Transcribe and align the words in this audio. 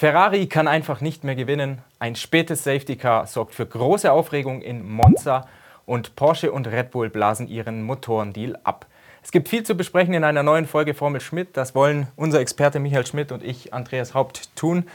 Ferrari 0.00 0.46
kann 0.46 0.66
einfach 0.66 1.02
nicht 1.02 1.24
mehr 1.24 1.34
gewinnen. 1.34 1.82
Ein 1.98 2.16
spätes 2.16 2.64
Safety 2.64 2.96
Car 2.96 3.26
sorgt 3.26 3.54
für 3.54 3.66
große 3.66 4.10
Aufregung 4.10 4.62
in 4.62 4.82
Monza 4.90 5.46
und 5.84 6.16
Porsche 6.16 6.52
und 6.52 6.66
Red 6.68 6.90
Bull 6.90 7.10
blasen 7.10 7.48
ihren 7.48 7.82
Motorendeal 7.82 8.58
ab. 8.64 8.86
Es 9.22 9.30
gibt 9.30 9.50
viel 9.50 9.62
zu 9.62 9.74
besprechen 9.74 10.14
in 10.14 10.24
einer 10.24 10.42
neuen 10.42 10.66
Folge 10.66 10.94
Formel 10.94 11.20
Schmidt. 11.20 11.48
Das 11.52 11.74
wollen 11.74 12.06
unser 12.16 12.40
Experte 12.40 12.80
Michael 12.80 13.06
Schmidt 13.06 13.30
und 13.30 13.44
ich, 13.44 13.74
Andreas 13.74 14.14
Haupt, 14.14 14.56
tun. 14.56 14.88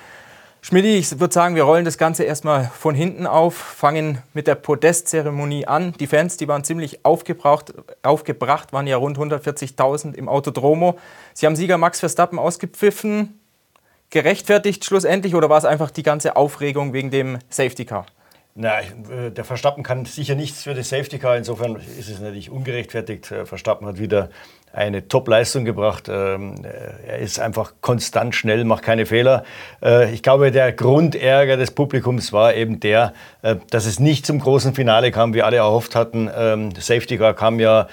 Schmidt, 0.63 0.85
ich 0.85 1.19
würde 1.19 1.35
sagen, 1.35 1.53
wir 1.53 1.65
rollen 1.65 1.85
das 1.85 1.99
Ganze 1.99 2.23
erstmal 2.23 2.63
von 2.63 2.95
hinten 2.95 3.27
auf, 3.27 3.53
fangen 3.53 4.23
mit 4.33 4.47
der 4.47 4.55
Podestzeremonie 4.55 5.67
an. 5.67 5.93
Die 5.99 6.07
Fans, 6.07 6.37
die 6.37 6.47
waren 6.47 6.63
ziemlich 6.63 7.05
aufgebracht, 7.05 7.75
aufgebracht, 8.01 8.73
waren 8.73 8.87
ja 8.87 8.97
rund 8.97 9.19
140.000 9.19 10.15
im 10.15 10.27
Autodromo. 10.27 10.97
Sie 11.35 11.45
haben 11.45 11.55
Sieger 11.55 11.77
Max 11.77 11.99
Verstappen 11.99 12.39
ausgepfiffen 12.39 13.39
gerechtfertigt 14.09 14.85
schlussendlich 14.85 15.35
oder 15.35 15.49
war 15.49 15.57
es 15.57 15.65
einfach 15.65 15.91
die 15.91 16.03
ganze 16.03 16.35
Aufregung 16.35 16.93
wegen 16.93 17.11
dem 17.11 17.39
Safety 17.49 17.85
Car? 17.85 18.05
Na, 18.57 18.79
äh, 18.79 19.31
der 19.31 19.43
Verstappen 19.43 19.83
kann 19.83 20.05
sicher 20.05 20.33
nichts 20.33 20.63
für 20.63 20.73
das 20.73 20.87
Safety 20.87 21.19
Car. 21.19 21.35
Insofern 21.35 21.75
ist 21.75 22.09
es 22.09 22.21
natürlich 22.21 22.49
ungerechtfertigt. 22.49 23.29
Äh, 23.29 23.45
Verstappen 23.45 23.85
hat 23.85 23.99
wieder 23.99 24.29
eine 24.71 25.09
Top-Leistung 25.09 25.65
gebracht. 25.65 26.07
Ähm, 26.07 26.55
äh, 26.63 27.05
er 27.05 27.19
ist 27.19 27.37
einfach 27.37 27.73
konstant 27.81 28.33
schnell, 28.33 28.63
macht 28.63 28.83
keine 28.83 29.05
Fehler. 29.05 29.43
Ich 30.13 30.23
glaube, 30.23 30.51
der 30.51 30.71
Grundärger 30.71 31.57
des 31.57 31.71
Publikums 31.71 32.31
war 32.31 32.53
eben 32.53 32.79
der, 32.79 33.13
dass 33.69 33.85
es 33.85 33.99
nicht 33.99 34.25
zum 34.25 34.39
großen 34.39 34.73
Finale 34.73 35.11
kam, 35.11 35.33
wie 35.33 35.41
alle 35.41 35.57
erhofft 35.57 35.95
hatten. 35.95 36.29
Ähm, 36.33 36.73
das 36.73 36.87
Safety 36.87 37.17
Car 37.17 37.33
kam 37.33 37.59
ja 37.59 37.87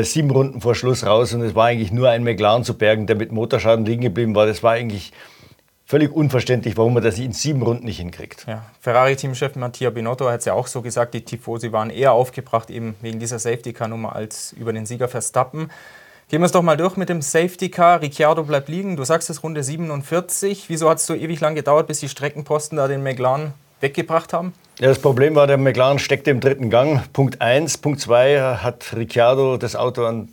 sieben 0.00 0.30
Runden 0.30 0.60
vor 0.62 0.74
Schluss 0.74 1.04
raus 1.04 1.34
und 1.34 1.42
es 1.42 1.54
war 1.54 1.66
eigentlich 1.66 1.92
nur 1.92 2.08
ein 2.08 2.24
McLaren 2.24 2.64
zu 2.64 2.76
bergen, 2.76 3.06
der 3.06 3.16
mit 3.16 3.32
Motorschaden 3.32 3.84
liegen 3.84 4.02
geblieben 4.02 4.34
war. 4.34 4.46
Das 4.46 4.62
war 4.62 4.72
eigentlich 4.72 5.12
völlig 5.86 6.12
unverständlich, 6.12 6.76
warum 6.76 6.94
man 6.94 7.02
das 7.02 7.18
in 7.18 7.32
sieben 7.32 7.62
Runden 7.62 7.86
nicht 7.86 7.98
hinkriegt. 7.98 8.44
Ja. 8.46 8.64
Ferrari-Teamchef 8.80 9.54
Mattia 9.56 9.90
Binotto 9.90 10.28
hat 10.28 10.40
es 10.40 10.44
ja 10.44 10.52
auch 10.52 10.66
so 10.66 10.82
gesagt, 10.82 11.14
die 11.14 11.24
Tifosi 11.24 11.72
waren 11.72 11.90
eher 11.90 12.12
aufgebracht 12.12 12.70
eben 12.70 12.96
wegen 13.00 13.20
dieser 13.20 13.38
Safety-Car-Nummer 13.38 14.14
als 14.14 14.52
über 14.52 14.72
den 14.72 14.84
Sieger 14.84 15.08
Verstappen. 15.08 15.70
Gehen 16.28 16.40
wir 16.40 16.46
es 16.46 16.52
doch 16.52 16.62
mal 16.62 16.76
durch 16.76 16.96
mit 16.96 17.08
dem 17.08 17.22
Safety 17.22 17.68
Car. 17.68 18.02
Ricciardo 18.02 18.42
bleibt 18.42 18.68
liegen. 18.68 18.96
Du 18.96 19.04
sagst 19.04 19.30
es 19.30 19.44
Runde 19.44 19.62
47. 19.62 20.64
Wieso 20.66 20.90
hat 20.90 20.98
es 20.98 21.06
so 21.06 21.14
ewig 21.14 21.38
lang 21.38 21.54
gedauert, 21.54 21.86
bis 21.86 22.00
die 22.00 22.08
Streckenposten 22.08 22.78
da 22.78 22.88
den 22.88 23.04
McLaren 23.04 23.54
weggebracht 23.80 24.32
haben? 24.32 24.52
Ja, 24.80 24.88
das 24.88 24.98
Problem 24.98 25.36
war, 25.36 25.46
der 25.46 25.56
McLaren 25.56 26.00
steckte 26.00 26.32
im 26.32 26.40
dritten 26.40 26.68
Gang. 26.68 27.00
Punkt 27.12 27.40
1. 27.40 27.78
Punkt 27.78 28.00
2 28.00 28.56
hat 28.56 28.92
Ricciardo 28.96 29.56
das 29.56 29.76
Auto 29.76 30.04
an 30.04 30.32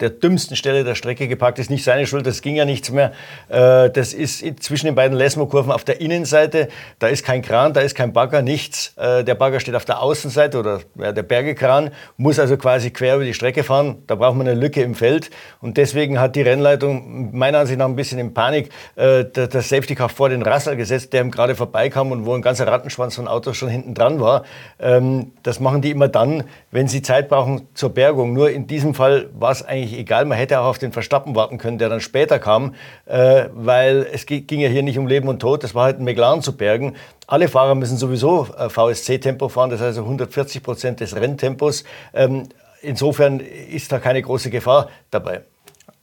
der 0.00 0.10
dümmsten 0.10 0.56
Stelle 0.56 0.84
der 0.84 0.94
Strecke 0.94 1.28
geparkt. 1.28 1.58
Ist 1.58 1.70
nicht 1.70 1.84
seine 1.84 2.06
Schuld, 2.06 2.26
das 2.26 2.42
ging 2.42 2.56
ja 2.56 2.64
nichts 2.64 2.90
mehr. 2.90 3.12
Äh, 3.48 3.90
das 3.90 4.12
ist 4.14 4.44
zwischen 4.62 4.86
den 4.86 4.94
beiden 4.94 5.16
Lesmo-Kurven 5.16 5.70
auf 5.70 5.84
der 5.84 6.00
Innenseite. 6.00 6.68
Da 6.98 7.08
ist 7.08 7.24
kein 7.24 7.42
Kran, 7.42 7.72
da 7.72 7.80
ist 7.80 7.94
kein 7.94 8.12
Bagger, 8.12 8.42
nichts. 8.42 8.94
Äh, 8.96 9.22
der 9.22 9.34
Bagger 9.34 9.60
steht 9.60 9.74
auf 9.74 9.84
der 9.84 10.02
Außenseite 10.02 10.58
oder 10.58 10.80
der 10.96 11.22
Bergekran, 11.22 11.90
muss 12.16 12.38
also 12.38 12.56
quasi 12.56 12.90
quer 12.90 13.16
über 13.16 13.24
die 13.24 13.34
Strecke 13.34 13.62
fahren. 13.62 14.02
Da 14.06 14.16
braucht 14.16 14.36
man 14.36 14.48
eine 14.48 14.58
Lücke 14.58 14.82
im 14.82 14.94
Feld. 14.94 15.30
Und 15.60 15.76
deswegen 15.76 16.18
hat 16.18 16.34
die 16.34 16.42
Rennleitung 16.42 17.36
meiner 17.36 17.60
Ansicht 17.60 17.78
nach 17.78 17.86
ein 17.86 17.96
bisschen 17.96 18.18
in 18.18 18.34
Panik 18.34 18.70
äh, 18.96 19.24
das 19.24 19.68
Safety 19.68 19.94
Car 19.94 20.08
vor 20.08 20.28
den 20.28 20.42
Russell 20.42 20.76
gesetzt, 20.76 21.12
der 21.12 21.22
ihm 21.22 21.30
gerade 21.30 21.54
vorbeikam 21.54 22.10
und 22.10 22.26
wo 22.26 22.34
ein 22.34 22.42
ganzer 22.42 22.66
Rattenschwanz 22.66 23.14
von 23.14 23.28
Autos 23.28 23.56
schon 23.56 23.68
hinten 23.68 23.94
dran 23.94 24.20
war. 24.20 24.44
Ähm, 24.80 25.32
das 25.42 25.60
machen 25.60 25.80
die 25.82 25.90
immer 25.90 26.08
dann, 26.08 26.44
wenn 26.70 26.88
sie 26.88 27.02
Zeit 27.02 27.28
brauchen 27.28 27.68
zur 27.74 27.90
Bergung. 27.90 28.32
Nur 28.32 28.50
in 28.50 28.66
diesem 28.66 28.94
Fall 28.94 29.28
war 29.38 29.52
es 29.52 29.62
eigentlich 29.62 29.81
eigentlich 29.82 29.98
egal. 29.98 30.24
Man 30.24 30.38
hätte 30.38 30.60
auch 30.60 30.66
auf 30.66 30.78
den 30.78 30.92
Verstappen 30.92 31.34
warten 31.34 31.58
können, 31.58 31.78
der 31.78 31.88
dann 31.88 32.00
später 32.00 32.38
kam, 32.38 32.74
äh, 33.06 33.46
weil 33.52 34.06
es 34.12 34.26
ging 34.26 34.60
ja 34.60 34.68
hier 34.68 34.82
nicht 34.82 34.98
um 34.98 35.06
Leben 35.06 35.28
und 35.28 35.40
Tod. 35.40 35.64
Das 35.64 35.74
war 35.74 35.84
halt 35.84 35.98
ein 35.98 36.04
McLaren 36.04 36.42
zu 36.42 36.56
bergen. 36.56 36.94
Alle 37.26 37.48
Fahrer 37.48 37.74
müssen 37.74 37.96
sowieso 37.96 38.46
äh, 38.56 38.68
VSC-Tempo 38.68 39.48
fahren, 39.48 39.70
das 39.70 39.80
heißt 39.80 39.98
140 39.98 40.62
Prozent 40.62 41.00
des 41.00 41.16
Renntempos. 41.16 41.84
Ähm, 42.14 42.48
insofern 42.80 43.40
ist 43.40 43.92
da 43.92 43.98
keine 43.98 44.22
große 44.22 44.50
Gefahr 44.50 44.88
dabei. 45.10 45.42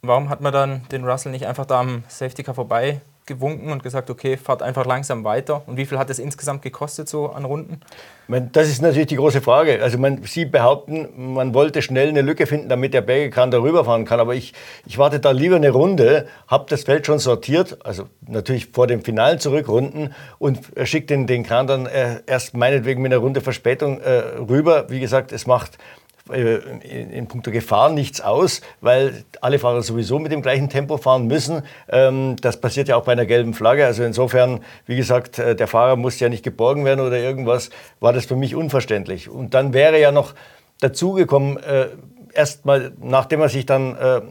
Warum 0.01 0.29
hat 0.29 0.41
man 0.41 0.53
dann 0.53 0.81
den 0.91 1.03
Russell 1.05 1.31
nicht 1.31 1.45
einfach 1.45 1.65
da 1.65 1.81
am 1.81 2.03
Safety 2.07 2.43
Car 2.43 2.55
vorbei 2.55 3.01
gewunken 3.29 3.71
und 3.71 3.81
gesagt, 3.81 4.09
okay, 4.09 4.35
fahrt 4.35 4.61
einfach 4.61 4.85
langsam 4.85 5.23
weiter. 5.23 5.61
Und 5.67 5.77
wie 5.77 5.85
viel 5.85 5.97
hat 5.97 6.09
es 6.09 6.19
insgesamt 6.19 6.61
gekostet 6.61 7.07
so 7.07 7.29
an 7.29 7.45
Runden? 7.45 7.79
Das 8.27 8.67
ist 8.67 8.81
natürlich 8.81 9.07
die 9.07 9.15
große 9.15 9.41
Frage. 9.41 9.81
Also 9.81 9.97
man, 9.97 10.21
Sie 10.23 10.45
behaupten, 10.45 11.33
man 11.33 11.53
wollte 11.53 11.81
schnell 11.81 12.09
eine 12.09 12.21
Lücke 12.21 12.45
finden, 12.45 12.67
damit 12.67 12.93
der 12.93 13.01
Bergekran 13.01 13.49
darüber 13.49 13.85
fahren 13.85 14.05
kann. 14.05 14.19
Aber 14.19 14.35
ich, 14.35 14.53
ich 14.85 14.97
warte 14.97 15.19
da 15.19 15.31
lieber 15.31 15.55
eine 15.55 15.69
Runde, 15.69 16.27
habe 16.47 16.65
das 16.67 16.83
Feld 16.83 17.05
schon 17.05 17.19
sortiert, 17.19 17.77
also 17.85 18.03
natürlich 18.27 18.67
vor 18.67 18.85
dem 18.85 19.01
finalen 19.03 19.39
Zurückrunden 19.39 20.13
und 20.37 20.59
schicke 20.83 21.07
den, 21.07 21.25
den 21.25 21.43
Kran 21.43 21.65
dann 21.67 21.85
äh, 21.85 22.21
erst 22.27 22.55
meinetwegen 22.55 23.01
mit 23.01 23.13
einer 23.13 23.21
Runde 23.21 23.41
Verspätung 23.41 24.01
äh, 24.01 24.19
rüber. 24.49 24.89
Wie 24.89 24.99
gesagt, 24.99 25.31
es 25.31 25.47
macht 25.47 25.77
in 26.31 27.27
puncto 27.27 27.51
Gefahr 27.51 27.89
nichts 27.89 28.21
aus, 28.21 28.61
weil 28.81 29.23
alle 29.41 29.59
Fahrer 29.59 29.81
sowieso 29.81 30.19
mit 30.19 30.31
dem 30.31 30.41
gleichen 30.41 30.69
Tempo 30.69 30.97
fahren 30.97 31.27
müssen. 31.27 31.63
Ähm, 31.89 32.35
das 32.41 32.59
passiert 32.61 32.87
ja 32.87 32.95
auch 32.95 33.03
bei 33.03 33.11
einer 33.11 33.25
gelben 33.25 33.53
Flagge. 33.53 33.85
Also 33.85 34.03
insofern, 34.03 34.61
wie 34.85 34.95
gesagt, 34.95 35.39
äh, 35.39 35.55
der 35.55 35.67
Fahrer 35.67 35.95
muss 35.95 36.19
ja 36.19 36.29
nicht 36.29 36.43
geborgen 36.43 36.85
werden 36.85 36.99
oder 36.99 37.17
irgendwas, 37.17 37.69
war 37.99 38.13
das 38.13 38.25
für 38.25 38.35
mich 38.35 38.55
unverständlich. 38.55 39.29
Und 39.29 39.53
dann 39.53 39.73
wäre 39.73 39.99
ja 39.99 40.11
noch 40.11 40.33
dazugekommen, 40.79 41.57
äh, 41.57 41.87
erstmal, 42.33 42.91
nachdem 43.01 43.41
er 43.41 43.49
sich 43.49 43.65
dann 43.65 43.95
äh, 43.95 44.17
äh, 44.17 44.21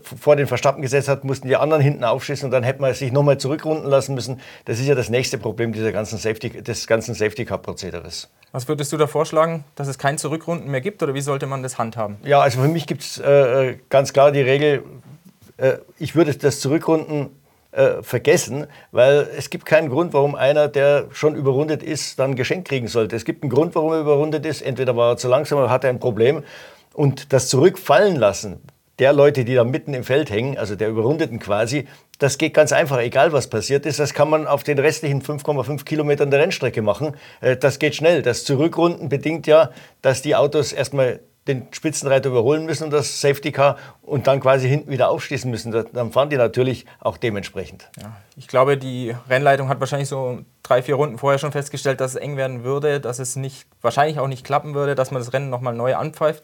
vor 0.00 0.36
den 0.36 0.46
Verstappen 0.46 0.82
gesetzt 0.82 1.08
hat, 1.08 1.24
mussten 1.24 1.48
die 1.48 1.56
anderen 1.56 1.82
hinten 1.82 2.04
aufschießen 2.04 2.46
und 2.46 2.50
dann 2.50 2.62
hätte 2.62 2.80
man 2.80 2.92
sich 2.94 3.12
nochmal 3.12 3.38
zurückrunden 3.38 3.88
lassen 3.88 4.14
müssen. 4.14 4.40
Das 4.64 4.78
ist 4.78 4.86
ja 4.86 4.94
das 4.94 5.08
nächste 5.08 5.38
Problem 5.38 5.72
dieser 5.72 5.92
ganzen 5.92 6.18
Safety, 6.18 6.62
des 6.62 6.86
ganzen 6.86 7.14
Safety 7.14 7.44
Cup 7.44 7.62
Prozederes. 7.62 8.28
Was 8.52 8.68
würdest 8.68 8.92
du 8.92 8.96
da 8.96 9.06
vorschlagen, 9.06 9.64
dass 9.74 9.88
es 9.88 9.98
kein 9.98 10.18
Zurückrunden 10.18 10.70
mehr 10.70 10.80
gibt 10.80 11.02
oder 11.02 11.14
wie 11.14 11.20
sollte 11.20 11.46
man 11.46 11.62
das 11.62 11.78
handhaben? 11.78 12.16
Ja, 12.22 12.40
also 12.40 12.60
für 12.60 12.68
mich 12.68 12.86
gibt 12.86 13.02
es 13.02 13.18
äh, 13.18 13.70
äh, 13.70 13.78
ganz 13.90 14.12
klar 14.12 14.32
die 14.32 14.40
Regel, 14.40 14.82
äh, 15.56 15.74
ich 15.98 16.14
würde 16.14 16.34
das 16.34 16.60
Zurückrunden 16.60 17.30
äh, 17.72 18.02
vergessen, 18.02 18.66
weil 18.92 19.28
es 19.36 19.50
gibt 19.50 19.66
keinen 19.66 19.90
Grund, 19.90 20.14
warum 20.14 20.34
einer, 20.34 20.68
der 20.68 21.08
schon 21.10 21.34
überrundet 21.34 21.82
ist, 21.82 22.18
dann 22.18 22.30
ein 22.30 22.36
Geschenk 22.36 22.66
kriegen 22.66 22.88
sollte. 22.88 23.14
Es 23.14 23.26
gibt 23.26 23.42
einen 23.42 23.50
Grund, 23.50 23.74
warum 23.74 23.92
er 23.92 24.00
überrundet 24.00 24.46
ist. 24.46 24.62
Entweder 24.62 24.96
war 24.96 25.12
er 25.12 25.16
zu 25.18 25.28
langsam 25.28 25.58
oder 25.58 25.68
hatte 25.68 25.88
ein 25.88 25.98
Problem. 26.00 26.42
Und 26.96 27.34
das 27.34 27.48
Zurückfallen 27.48 28.16
lassen 28.16 28.62
der 28.98 29.12
Leute, 29.12 29.44
die 29.44 29.54
da 29.54 29.64
mitten 29.64 29.92
im 29.92 30.02
Feld 30.02 30.30
hängen, 30.30 30.56
also 30.56 30.74
der 30.74 30.88
Überrundeten 30.88 31.38
quasi, 31.38 31.86
das 32.18 32.38
geht 32.38 32.54
ganz 32.54 32.72
einfach, 32.72 32.98
egal 32.98 33.32
was 33.32 33.48
passiert 33.48 33.84
ist. 33.84 33.98
Das 33.98 34.14
kann 34.14 34.30
man 34.30 34.46
auf 34.46 34.62
den 34.62 34.78
restlichen 34.78 35.20
5,5 35.20 35.84
Kilometern 35.84 36.30
der 36.30 36.40
Rennstrecke 36.40 36.80
machen. 36.80 37.14
Äh, 37.42 37.58
das 37.58 37.78
geht 37.78 37.94
schnell. 37.94 38.22
Das 38.22 38.44
Zurückrunden 38.44 39.10
bedingt 39.10 39.46
ja, 39.46 39.70
dass 40.00 40.22
die 40.22 40.34
Autos 40.34 40.72
erstmal 40.72 41.20
den 41.46 41.68
Spitzenreiter 41.70 42.30
überholen 42.30 42.64
müssen 42.64 42.84
und 42.84 42.90
das 42.90 43.20
Safety 43.20 43.52
Car 43.52 43.76
und 44.00 44.26
dann 44.26 44.40
quasi 44.40 44.66
hinten 44.66 44.90
wieder 44.90 45.10
aufschließen 45.10 45.50
müssen. 45.50 45.70
Dann 45.70 46.12
fahren 46.12 46.30
die 46.30 46.38
natürlich 46.38 46.86
auch 46.98 47.18
dementsprechend. 47.18 47.90
Ja, 48.00 48.16
ich 48.36 48.48
glaube, 48.48 48.78
die 48.78 49.14
Rennleitung 49.28 49.68
hat 49.68 49.78
wahrscheinlich 49.80 50.08
so 50.08 50.40
drei, 50.62 50.80
vier 50.80 50.94
Runden 50.94 51.18
vorher 51.18 51.38
schon 51.38 51.52
festgestellt, 51.52 52.00
dass 52.00 52.12
es 52.12 52.16
eng 52.16 52.38
werden 52.38 52.64
würde, 52.64 53.00
dass 53.00 53.18
es 53.18 53.36
nicht, 53.36 53.66
wahrscheinlich 53.82 54.18
auch 54.18 54.28
nicht 54.28 54.44
klappen 54.44 54.74
würde, 54.74 54.94
dass 54.94 55.10
man 55.10 55.20
das 55.20 55.34
Rennen 55.34 55.50
nochmal 55.50 55.74
neu 55.74 55.94
anpfeift. 55.94 56.42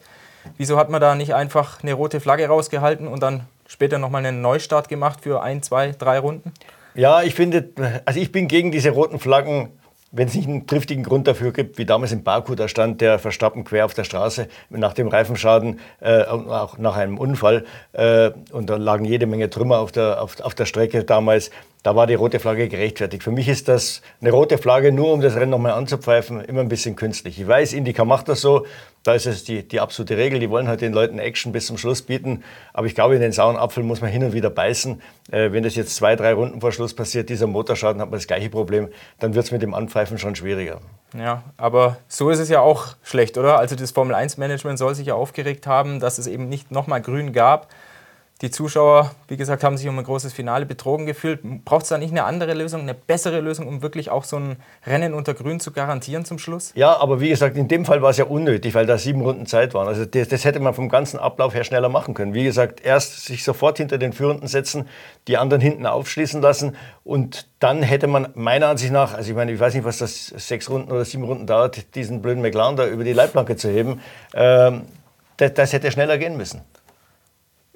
Wieso 0.57 0.77
hat 0.77 0.89
man 0.89 1.01
da 1.01 1.15
nicht 1.15 1.33
einfach 1.33 1.81
eine 1.83 1.93
rote 1.93 2.19
Flagge 2.19 2.47
rausgehalten 2.47 3.07
und 3.07 3.23
dann 3.23 3.47
später 3.67 3.97
nochmal 3.97 4.25
einen 4.25 4.41
Neustart 4.41 4.89
gemacht 4.89 5.19
für 5.21 5.41
ein, 5.41 5.63
zwei, 5.63 5.91
drei 5.91 6.19
Runden? 6.19 6.51
Ja, 6.95 7.23
ich 7.23 7.33
finde, 7.33 7.69
also 8.05 8.19
ich 8.19 8.31
bin 8.31 8.47
gegen 8.47 8.71
diese 8.71 8.91
roten 8.91 9.19
Flaggen 9.19 9.71
wenn 10.13 10.27
es 10.27 10.35
nicht 10.35 10.47
einen 10.47 10.67
triftigen 10.67 11.03
Grund 11.03 11.27
dafür 11.27 11.51
gibt, 11.51 11.79
wie 11.79 11.85
damals 11.85 12.11
in 12.11 12.23
Baku, 12.23 12.53
da 12.53 12.67
stand 12.67 13.01
der 13.01 13.17
Verstappen 13.17 13.63
quer 13.63 13.83
auf 13.83 13.95
der 13.95 14.03
Straße 14.03 14.47
nach 14.69 14.93
dem 14.93 15.07
Reifenschaden, 15.07 15.79
äh, 16.01 16.21
auch 16.21 16.77
nach 16.77 16.95
einem 16.95 17.17
Unfall. 17.17 17.65
Äh, 17.93 18.29
und 18.51 18.69
da 18.69 18.77
lagen 18.77 19.05
jede 19.05 19.25
Menge 19.25 19.49
Trümmer 19.49 19.79
auf 19.79 19.91
der, 19.91 20.21
auf, 20.21 20.39
auf 20.39 20.53
der 20.53 20.65
Strecke 20.65 21.03
damals. 21.03 21.49
Da 21.81 21.95
war 21.95 22.05
die 22.05 22.13
rote 22.13 22.39
Flagge 22.39 22.69
gerechtfertigt. 22.69 23.23
Für 23.23 23.31
mich 23.31 23.49
ist 23.49 23.67
das 23.67 24.03
eine 24.21 24.29
rote 24.29 24.59
Flagge, 24.59 24.91
nur 24.91 25.11
um 25.11 25.19
das 25.19 25.35
Rennen 25.35 25.49
nochmal 25.49 25.73
anzupfeifen, 25.73 26.41
immer 26.41 26.61
ein 26.61 26.69
bisschen 26.69 26.95
künstlich. 26.95 27.41
Ich 27.41 27.47
weiß, 27.47 27.73
Indica 27.73 28.05
macht 28.05 28.29
das 28.29 28.39
so. 28.39 28.67
Da 29.03 29.13
ist 29.13 29.25
es 29.25 29.43
die, 29.43 29.67
die 29.67 29.79
absolute 29.79 30.17
Regel. 30.17 30.39
Die 30.39 30.49
wollen 30.49 30.67
halt 30.67 30.81
den 30.81 30.93
Leuten 30.93 31.19
Action 31.19 31.51
bis 31.51 31.67
zum 31.67 31.77
Schluss 31.77 32.01
bieten. 32.01 32.43
Aber 32.71 32.87
ich 32.87 32.95
glaube, 32.95 33.15
in 33.15 33.21
den 33.21 33.33
sauren 33.33 33.57
Apfel 33.57 33.83
muss 33.83 34.01
man 34.01 34.09
hin 34.09 34.23
und 34.23 34.33
wieder 34.33 34.49
beißen. 34.49 35.01
Äh, 35.31 35.51
wenn 35.51 35.63
das 35.63 35.75
jetzt 35.75 35.95
zwei, 35.95 36.15
drei 36.15 36.33
Runden 36.33 36.61
vor 36.61 36.71
Schluss 36.71 36.93
passiert, 36.93 37.29
dieser 37.29 37.47
Motorschaden, 37.47 38.01
hat 38.01 38.09
man 38.09 38.17
das 38.17 38.27
gleiche 38.27 38.49
Problem. 38.49 38.87
Dann 39.19 39.35
wird 39.35 39.45
es 39.45 39.51
mit 39.51 39.61
dem 39.61 39.73
Anpfeifen 39.73 40.17
schon 40.17 40.35
schwieriger. 40.35 40.79
Ja, 41.17 41.43
aber 41.57 41.97
so 42.07 42.29
ist 42.29 42.39
es 42.39 42.49
ja 42.49 42.61
auch 42.61 42.95
schlecht, 43.03 43.37
oder? 43.37 43.59
Also 43.59 43.75
das 43.75 43.91
Formel-1-Management 43.91 44.79
soll 44.79 44.95
sich 44.95 45.07
ja 45.07 45.15
aufgeregt 45.15 45.67
haben, 45.67 45.99
dass 45.99 46.17
es 46.17 46.27
eben 46.27 46.49
nicht 46.49 46.71
nochmal 46.71 47.01
grün 47.01 47.33
gab 47.33 47.67
Die 48.43 48.51
Zuschauer, 48.51 49.11
wie 49.29 49.37
gesagt, 49.37 49.63
haben 49.63 49.77
sich 49.77 49.87
um 49.87 49.97
ein 49.97 50.03
großes 50.03 50.33
Finale 50.33 50.65
betrogen 50.65 51.05
gefühlt. 51.05 51.39
Braucht 51.63 51.83
es 51.83 51.89
da 51.89 51.97
nicht 51.97 52.11
eine 52.11 52.25
andere 52.25 52.53
Lösung, 52.53 52.81
eine 52.81 52.93
bessere 52.93 53.39
Lösung, 53.39 53.69
um 53.69 53.81
wirklich 53.81 54.09
auch 54.09 54.25
so 54.25 54.35
ein 54.35 54.57
Rennen 54.85 55.13
unter 55.13 55.33
Grün 55.33 55.61
zu 55.61 55.71
garantieren 55.71 56.25
zum 56.25 56.39
Schluss? 56.39 56.73
Ja, 56.75 56.97
aber 56.97 57.21
wie 57.21 57.29
gesagt, 57.29 57.55
in 57.55 57.69
dem 57.69 57.85
Fall 57.85 58.01
war 58.01 58.09
es 58.09 58.17
ja 58.17 58.25
unnötig, 58.25 58.75
weil 58.75 58.85
da 58.85 58.97
sieben 58.97 59.21
Runden 59.21 59.45
Zeit 59.45 59.73
waren. 59.73 59.87
Also 59.87 60.03
das, 60.03 60.27
das, 60.27 60.43
hätte 60.43 60.59
man 60.59 60.73
vom 60.73 60.89
ganzen 60.89 61.19
Ablauf 61.19 61.53
her 61.53 61.63
schneller 61.63 61.87
machen 61.87 62.15
können. 62.15 62.33
Wie 62.33 62.43
gesagt, 62.43 62.81
erst 62.83 63.25
sich 63.25 63.45
sofort 63.45 63.77
hinter 63.77 63.97
den 63.97 64.11
Führenden 64.11 64.49
setzen, 64.49 64.89
die 65.29 65.37
anderen 65.37 65.61
hinten 65.61 65.85
aufschließen 65.85 66.41
lassen 66.41 66.75
und 67.05 67.47
dann 67.59 67.81
hätte 67.81 68.07
man 68.07 68.27
meiner 68.35 68.67
Ansicht 68.67 68.91
nach, 68.91 69.13
also 69.13 69.29
ich 69.29 69.37
meine, 69.37 69.53
ich 69.53 69.59
weiß 69.61 69.73
nicht, 69.73 69.85
was 69.85 69.99
das 69.99 70.27
sechs 70.27 70.69
Runden 70.69 70.91
oder 70.91 71.05
sieben 71.05 71.23
Runden 71.23 71.47
dauert, 71.47 71.95
diesen 71.95 72.21
blöden 72.21 72.41
McLaren 72.41 72.75
da 72.75 72.85
über 72.87 73.05
die 73.05 73.13
Leitplanke 73.13 73.55
zu 73.55 73.69
heben, 73.69 74.01
ähm, 74.33 74.81
das, 75.37 75.53
das 75.53 75.71
hätte 75.71 75.89
schneller 75.93 76.17
gehen 76.17 76.35
müssen. 76.35 76.59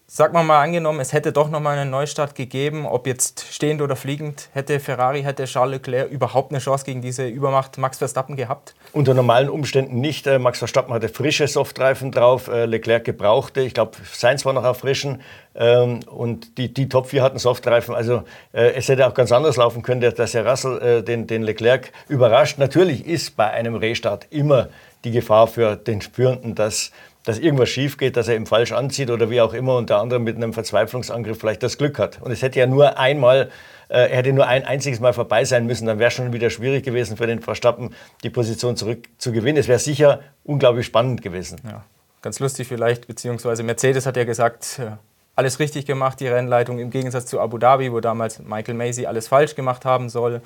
Sag 0.09 0.31
mal 0.31 0.41
mal 0.41 0.63
angenommen, 0.63 1.01
es 1.01 1.11
hätte 1.11 1.33
doch 1.33 1.49
noch 1.49 1.59
mal 1.59 1.77
einen 1.77 1.89
Neustart 1.89 2.33
gegeben, 2.33 2.85
ob 2.85 3.07
jetzt 3.07 3.45
stehend 3.51 3.81
oder 3.81 3.97
fliegend, 3.97 4.47
hätte 4.53 4.79
Ferrari, 4.79 5.21
hätte 5.23 5.43
Charles 5.43 5.81
Leclerc 5.85 6.09
überhaupt 6.09 6.53
eine 6.53 6.59
Chance 6.59 6.85
gegen 6.85 7.01
diese 7.01 7.27
Übermacht 7.27 7.77
Max 7.77 7.97
Verstappen 7.97 8.37
gehabt? 8.37 8.73
Unter 8.93 9.13
normalen 9.13 9.49
Umständen 9.49 9.99
nicht. 9.99 10.25
Äh, 10.25 10.39
Max 10.39 10.59
Verstappen 10.59 10.93
hatte 10.93 11.09
frische 11.09 11.45
Softreifen 11.49 12.13
drauf, 12.13 12.47
äh, 12.47 12.63
Leclerc 12.63 13.03
gebrauchte. 13.03 13.59
Ich 13.59 13.73
glaube, 13.73 13.97
Sainz 14.09 14.45
war 14.45 14.53
noch 14.53 14.63
auf 14.63 14.77
frischen. 14.77 15.21
Ähm, 15.55 15.99
und 16.05 16.57
die, 16.57 16.73
die 16.73 16.87
Top 16.87 17.07
4 17.07 17.21
hatten 17.21 17.37
Softreifen. 17.37 17.93
Also 17.93 18.23
äh, 18.53 18.75
es 18.75 18.87
hätte 18.87 19.07
auch 19.07 19.13
ganz 19.13 19.33
anders 19.33 19.57
laufen 19.57 19.81
können, 19.81 19.99
dass 19.99 20.33
Herr 20.33 20.47
Russell 20.47 21.03
den, 21.03 21.27
den 21.27 21.43
Leclerc 21.43 21.91
überrascht. 22.07 22.59
Natürlich 22.59 23.05
ist 23.05 23.35
bei 23.35 23.49
einem 23.49 23.75
Restart 23.75 24.27
immer 24.29 24.69
die 25.03 25.11
Gefahr 25.11 25.47
für 25.47 25.75
den 25.75 26.01
Führenden, 26.01 26.55
dass 26.55 26.91
dass 27.27 27.39
irgendwas 27.39 27.67
schief 27.67 27.97
geht, 27.97 28.15
dass 28.15 28.29
er 28.29 28.37
ihm 28.37 28.45
falsch 28.45 28.71
anzieht 28.71 29.09
oder 29.09 29.29
wie 29.29 29.41
auch 29.41 29.53
immer 29.53 29.75
und 29.75 29.89
der 29.89 29.97
andere 29.97 30.17
mit 30.17 30.37
einem 30.37 30.53
Verzweiflungsangriff 30.53 31.37
vielleicht 31.37 31.61
das 31.61 31.77
Glück 31.77 31.99
hat. 31.99 32.21
Und 32.21 32.31
es 32.31 32.41
hätte 32.41 32.57
ja 32.57 32.67
nur 32.67 32.97
einmal, 32.97 33.49
äh, 33.89 34.09
er 34.09 34.15
hätte 34.15 34.31
nur 34.31 34.47
ein 34.47 34.63
einziges 34.63 35.01
Mal 35.01 35.11
vorbei 35.11 35.43
sein 35.43 35.65
müssen, 35.65 35.87
dann 35.87 35.99
wäre 35.99 36.09
schon 36.09 36.31
wieder 36.31 36.49
schwierig 36.49 36.85
gewesen 36.85 37.17
für 37.17 37.27
den 37.27 37.41
Verstappen, 37.41 37.93
die 38.23 38.29
Position 38.29 38.77
zurück 38.77 39.09
zu 39.17 39.33
gewinnen. 39.33 39.57
Es 39.57 39.67
wäre 39.67 39.77
sicher 39.77 40.21
unglaublich 40.45 40.85
spannend 40.85 41.21
gewesen. 41.21 41.59
Ja, 41.65 41.83
ganz 42.21 42.39
lustig 42.39 42.65
vielleicht, 42.69 43.07
beziehungsweise 43.07 43.61
Mercedes 43.61 44.05
hat 44.05 44.15
ja 44.15 44.23
gesagt, 44.23 44.79
äh, 44.79 44.91
alles 45.35 45.59
richtig 45.59 45.85
gemacht, 45.85 46.21
die 46.21 46.29
Rennleitung, 46.29 46.79
im 46.79 46.91
Gegensatz 46.91 47.25
zu 47.25 47.41
Abu 47.41 47.57
Dhabi, 47.57 47.91
wo 47.91 47.99
damals 47.99 48.39
Michael 48.39 48.75
Macy 48.75 49.05
alles 49.05 49.27
falsch 49.27 49.53
gemacht 49.53 49.83
haben 49.83 50.07
soll. 50.07 50.39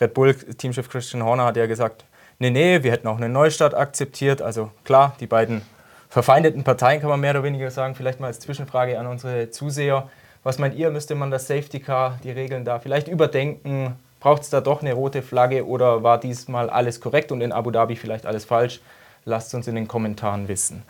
Red 0.00 0.14
Bull, 0.14 0.34
Teamchef 0.34 0.88
Christian 0.88 1.24
Horner 1.24 1.46
hat 1.46 1.56
ja 1.56 1.66
gesagt, 1.66 2.04
nee, 2.38 2.50
nee, 2.50 2.84
wir 2.84 2.92
hätten 2.92 3.08
auch 3.08 3.16
einen 3.16 3.32
Neustart 3.32 3.74
akzeptiert. 3.74 4.40
Also 4.40 4.70
klar, 4.84 5.16
die 5.18 5.26
beiden 5.26 5.62
verfeindeten 6.08 6.64
Parteien, 6.64 7.00
kann 7.00 7.10
man 7.10 7.20
mehr 7.20 7.32
oder 7.32 7.42
weniger 7.42 7.70
sagen. 7.70 7.94
Vielleicht 7.94 8.20
mal 8.20 8.28
als 8.28 8.40
Zwischenfrage 8.40 8.98
an 8.98 9.06
unsere 9.06 9.50
Zuseher. 9.50 10.08
Was 10.42 10.58
meint 10.58 10.74
ihr, 10.74 10.90
müsste 10.90 11.14
man 11.14 11.30
das 11.30 11.46
Safety 11.46 11.80
Car, 11.80 12.18
die 12.22 12.30
Regeln 12.30 12.64
da 12.64 12.78
vielleicht 12.78 13.08
überdenken? 13.08 13.96
Braucht 14.20 14.42
es 14.42 14.50
da 14.50 14.60
doch 14.60 14.82
eine 14.82 14.94
rote 14.94 15.22
Flagge 15.22 15.66
oder 15.66 16.02
war 16.02 16.18
diesmal 16.18 16.70
alles 16.70 17.00
korrekt 17.00 17.30
und 17.30 17.40
in 17.40 17.52
Abu 17.52 17.70
Dhabi 17.70 17.96
vielleicht 17.96 18.26
alles 18.26 18.44
falsch? 18.44 18.80
Lasst 19.24 19.54
uns 19.54 19.68
in 19.68 19.74
den 19.74 19.86
Kommentaren 19.86 20.48
wissen. 20.48 20.82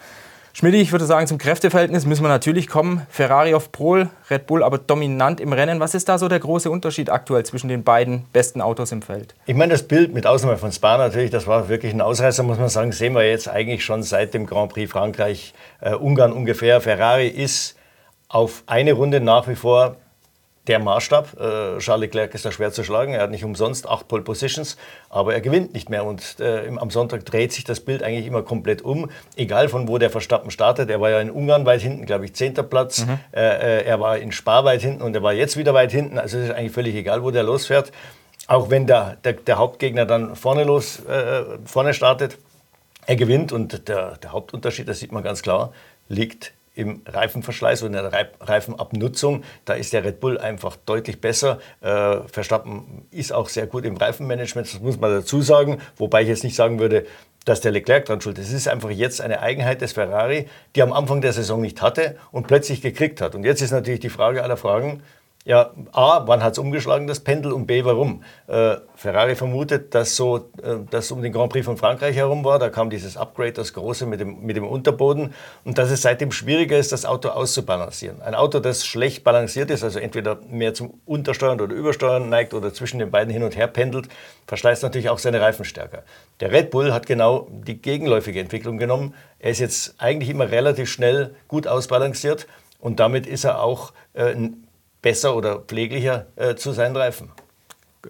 Schmidt, 0.58 0.74
ich 0.74 0.90
würde 0.90 1.04
sagen, 1.04 1.28
zum 1.28 1.38
Kräfteverhältnis 1.38 2.04
müssen 2.04 2.24
wir 2.24 2.28
natürlich 2.28 2.66
kommen. 2.66 3.06
Ferrari 3.10 3.54
auf 3.54 3.70
Pol, 3.70 4.10
Red 4.28 4.48
Bull 4.48 4.64
aber 4.64 4.78
dominant 4.78 5.40
im 5.40 5.52
Rennen. 5.52 5.78
Was 5.78 5.94
ist 5.94 6.08
da 6.08 6.18
so 6.18 6.26
der 6.26 6.40
große 6.40 6.68
Unterschied 6.68 7.10
aktuell 7.10 7.46
zwischen 7.46 7.68
den 7.68 7.84
beiden 7.84 8.24
besten 8.32 8.60
Autos 8.60 8.90
im 8.90 9.00
Feld? 9.00 9.36
Ich 9.46 9.54
meine, 9.54 9.70
das 9.70 9.84
Bild 9.84 10.12
mit 10.12 10.26
Ausnahme 10.26 10.58
von 10.58 10.72
Spa 10.72 10.98
natürlich, 10.98 11.30
das 11.30 11.46
war 11.46 11.68
wirklich 11.68 11.94
ein 11.94 12.00
Ausreißer, 12.00 12.42
muss 12.42 12.58
man 12.58 12.70
sagen, 12.70 12.90
sehen 12.90 13.14
wir 13.14 13.22
jetzt 13.22 13.48
eigentlich 13.48 13.84
schon 13.84 14.02
seit 14.02 14.34
dem 14.34 14.46
Grand 14.46 14.72
Prix 14.72 14.90
Frankreich, 14.90 15.54
äh, 15.80 15.94
Ungarn 15.94 16.32
ungefähr. 16.32 16.80
Ferrari 16.80 17.28
ist 17.28 17.76
auf 18.26 18.64
eine 18.66 18.94
Runde 18.94 19.20
nach 19.20 19.46
wie 19.46 19.54
vor 19.54 19.94
der 20.68 20.78
Maßstab. 20.78 21.40
Äh, 21.40 21.78
Charles 21.78 22.02
Leclerc 22.02 22.34
ist 22.34 22.44
da 22.44 22.52
schwer 22.52 22.70
zu 22.72 22.84
schlagen. 22.84 23.14
Er 23.14 23.22
hat 23.22 23.30
nicht 23.30 23.44
umsonst 23.44 23.88
acht 23.88 24.06
Pole 24.06 24.22
Positions, 24.22 24.76
aber 25.08 25.34
er 25.34 25.40
gewinnt 25.40 25.72
nicht 25.72 25.88
mehr. 25.90 26.04
Und 26.04 26.36
äh, 26.40 26.68
am 26.76 26.90
Sonntag 26.90 27.24
dreht 27.24 27.52
sich 27.52 27.64
das 27.64 27.80
Bild 27.80 28.02
eigentlich 28.02 28.26
immer 28.26 28.42
komplett 28.42 28.82
um. 28.82 29.10
Egal 29.36 29.68
von 29.68 29.88
wo 29.88 29.98
der 29.98 30.10
Verstappen 30.10 30.50
startet. 30.50 30.90
Er 30.90 31.00
war 31.00 31.10
ja 31.10 31.20
in 31.20 31.30
Ungarn 31.30 31.66
weit 31.66 31.80
hinten, 31.80 32.06
glaube 32.06 32.26
ich, 32.26 32.34
zehnter 32.34 32.62
Platz. 32.62 33.06
Mhm. 33.06 33.18
Äh, 33.32 33.40
äh, 33.40 33.84
er 33.84 34.00
war 34.00 34.18
in 34.18 34.30
Spa 34.30 34.64
weit 34.64 34.82
hinten 34.82 35.02
und 35.02 35.14
er 35.14 35.22
war 35.22 35.32
jetzt 35.32 35.56
wieder 35.56 35.74
weit 35.74 35.90
hinten. 35.90 36.18
Also 36.18 36.38
es 36.38 36.44
ist 36.44 36.54
eigentlich 36.54 36.72
völlig 36.72 36.94
egal, 36.94 37.22
wo 37.22 37.30
der 37.30 37.42
losfährt. 37.42 37.90
Auch 38.46 38.70
wenn 38.70 38.86
der, 38.86 39.16
der, 39.24 39.34
der 39.34 39.58
Hauptgegner 39.58 40.06
dann 40.06 40.36
vorne 40.36 40.64
los, 40.64 41.00
äh, 41.04 41.44
vorne 41.64 41.94
startet, 41.94 42.38
er 43.06 43.16
gewinnt. 43.16 43.52
Und 43.52 43.88
der, 43.88 44.18
der 44.18 44.32
Hauptunterschied, 44.32 44.88
das 44.88 45.00
sieht 45.00 45.12
man 45.12 45.22
ganz 45.22 45.42
klar, 45.42 45.72
liegt 46.08 46.52
im 46.78 47.02
Reifenverschleiß 47.06 47.82
und 47.82 47.94
in 47.94 47.94
der 47.94 48.28
Reifenabnutzung. 48.40 49.42
Da 49.64 49.74
ist 49.74 49.92
der 49.92 50.04
Red 50.04 50.20
Bull 50.20 50.38
einfach 50.38 50.76
deutlich 50.76 51.20
besser. 51.20 51.58
Äh, 51.80 52.18
Verstappen 52.30 53.06
ist 53.10 53.32
auch 53.32 53.48
sehr 53.48 53.66
gut 53.66 53.84
im 53.84 53.96
Reifenmanagement, 53.96 54.72
das 54.72 54.80
muss 54.80 55.00
man 55.00 55.10
dazu 55.10 55.42
sagen. 55.42 55.80
Wobei 55.96 56.22
ich 56.22 56.28
jetzt 56.28 56.44
nicht 56.44 56.54
sagen 56.54 56.78
würde, 56.78 57.04
dass 57.44 57.60
der 57.60 57.72
Leclerc 57.72 58.04
dran 58.04 58.20
schuld 58.20 58.38
ist. 58.38 58.48
Es 58.48 58.54
ist 58.54 58.68
einfach 58.68 58.90
jetzt 58.90 59.20
eine 59.20 59.40
Eigenheit 59.40 59.80
des 59.80 59.92
Ferrari, 59.92 60.46
die 60.76 60.82
am 60.82 60.92
Anfang 60.92 61.20
der 61.20 61.32
Saison 61.32 61.60
nicht 61.60 61.82
hatte 61.82 62.16
und 62.30 62.46
plötzlich 62.46 62.80
gekriegt 62.80 63.20
hat. 63.20 63.34
Und 63.34 63.42
jetzt 63.42 63.60
ist 63.60 63.72
natürlich 63.72 64.00
die 64.00 64.10
Frage 64.10 64.44
aller 64.44 64.56
Fragen, 64.56 65.02
ja, 65.48 65.70
A, 65.92 66.26
wann 66.26 66.42
hat 66.42 66.52
es 66.52 66.58
umgeschlagen, 66.58 67.06
das 67.06 67.20
Pendel, 67.20 67.52
und 67.52 67.66
B, 67.66 67.82
warum? 67.82 68.22
Äh, 68.48 68.76
Ferrari 68.94 69.34
vermutet, 69.34 69.94
dass 69.94 70.14
so, 70.14 70.50
äh, 70.62 70.76
das 70.90 71.10
um 71.10 71.22
den 71.22 71.32
Grand 71.32 71.50
Prix 71.50 71.64
von 71.64 71.78
Frankreich 71.78 72.14
herum 72.16 72.44
war. 72.44 72.58
Da 72.58 72.68
kam 72.68 72.90
dieses 72.90 73.16
Upgrade, 73.16 73.54
das 73.54 73.72
große 73.72 74.04
mit 74.04 74.20
dem, 74.20 74.42
mit 74.42 74.56
dem 74.56 74.68
Unterboden. 74.68 75.32
Und 75.64 75.78
dass 75.78 75.90
es 75.90 76.02
seitdem 76.02 76.32
schwieriger 76.32 76.76
ist, 76.76 76.92
das 76.92 77.06
Auto 77.06 77.30
auszubalancieren. 77.30 78.20
Ein 78.20 78.34
Auto, 78.34 78.60
das 78.60 78.84
schlecht 78.84 79.24
balanciert 79.24 79.70
ist, 79.70 79.82
also 79.82 79.98
entweder 79.98 80.38
mehr 80.50 80.74
zum 80.74 81.00
Untersteuern 81.06 81.62
oder 81.62 81.74
Übersteuern 81.74 82.28
neigt 82.28 82.52
oder 82.52 82.74
zwischen 82.74 82.98
den 82.98 83.10
beiden 83.10 83.32
hin 83.32 83.42
und 83.42 83.56
her 83.56 83.68
pendelt, 83.68 84.08
verschleißt 84.48 84.82
natürlich 84.82 85.08
auch 85.08 85.18
seine 85.18 85.40
Reifen 85.40 85.64
stärker. 85.64 86.02
Der 86.40 86.52
Red 86.52 86.68
Bull 86.68 86.92
hat 86.92 87.06
genau 87.06 87.48
die 87.50 87.80
gegenläufige 87.80 88.38
Entwicklung 88.38 88.76
genommen. 88.76 89.14
Er 89.38 89.52
ist 89.52 89.60
jetzt 89.60 89.94
eigentlich 89.96 90.28
immer 90.28 90.50
relativ 90.50 90.90
schnell 90.90 91.34
gut 91.48 91.66
ausbalanciert 91.66 92.46
und 92.80 93.00
damit 93.00 93.26
ist 93.26 93.44
er 93.44 93.62
auch 93.62 93.94
äh, 94.12 94.34
besser 95.08 95.34
oder 95.34 95.60
pfleglicher 95.60 96.26
äh, 96.36 96.54
zu 96.54 96.72
seinen 96.72 96.94
Reifen. 96.94 97.30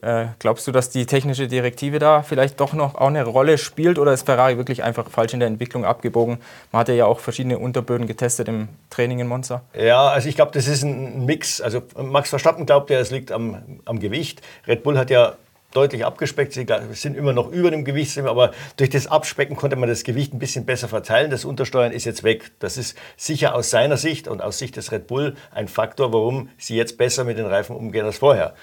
Äh, 0.02 0.26
glaubst 0.40 0.66
du, 0.66 0.72
dass 0.72 0.90
die 0.90 1.06
technische 1.06 1.46
Direktive 1.46 2.00
da 2.00 2.22
vielleicht 2.22 2.58
doch 2.58 2.72
noch 2.72 2.96
auch 2.96 3.06
eine 3.06 3.24
Rolle 3.24 3.56
spielt 3.56 4.00
oder 4.00 4.12
ist 4.12 4.26
Ferrari 4.26 4.56
wirklich 4.56 4.82
einfach 4.82 5.08
falsch 5.08 5.32
in 5.32 5.38
der 5.38 5.46
Entwicklung 5.46 5.84
abgebogen? 5.84 6.38
Man 6.72 6.80
hatte 6.80 6.94
ja 6.94 7.06
auch 7.06 7.20
verschiedene 7.20 7.58
Unterböden 7.58 8.08
getestet 8.08 8.48
im 8.48 8.68
Training 8.90 9.20
in 9.20 9.28
Monza. 9.28 9.62
Ja, 9.74 10.08
also 10.08 10.28
ich 10.28 10.34
glaube, 10.34 10.50
das 10.52 10.66
ist 10.66 10.82
ein 10.82 11.24
Mix. 11.24 11.60
Also 11.60 11.82
Max 11.96 12.30
Verstappen 12.30 12.66
glaubt 12.66 12.90
ja, 12.90 12.98
es 12.98 13.12
liegt 13.12 13.30
am, 13.30 13.80
am 13.84 14.00
Gewicht. 14.00 14.42
Red 14.66 14.82
Bull 14.82 14.98
hat 14.98 15.10
ja 15.10 15.36
deutlich 15.72 16.04
abgespeckt. 16.04 16.52
Sie 16.52 16.66
sind 16.92 17.16
immer 17.16 17.32
noch 17.32 17.50
über 17.50 17.70
dem 17.70 17.84
Gewichtslimit, 17.84 18.30
aber 18.30 18.52
durch 18.76 18.90
das 18.90 19.06
Abspecken 19.06 19.56
konnte 19.56 19.76
man 19.76 19.88
das 19.88 20.04
Gewicht 20.04 20.32
ein 20.32 20.38
bisschen 20.38 20.64
besser 20.64 20.88
verteilen. 20.88 21.30
Das 21.30 21.44
Untersteuern 21.44 21.92
ist 21.92 22.04
jetzt 22.04 22.24
weg. 22.24 22.52
Das 22.58 22.76
ist 22.76 22.96
sicher 23.16 23.54
aus 23.54 23.70
seiner 23.70 23.96
Sicht 23.96 24.28
und 24.28 24.42
aus 24.42 24.58
Sicht 24.58 24.76
des 24.76 24.92
Red 24.92 25.06
Bull 25.06 25.36
ein 25.50 25.68
Faktor, 25.68 26.12
warum 26.12 26.48
sie 26.56 26.76
jetzt 26.76 26.96
besser 26.96 27.24
mit 27.24 27.38
den 27.38 27.46
Reifen 27.46 27.76
umgehen 27.76 28.06
als 28.06 28.18
vorher. 28.18 28.54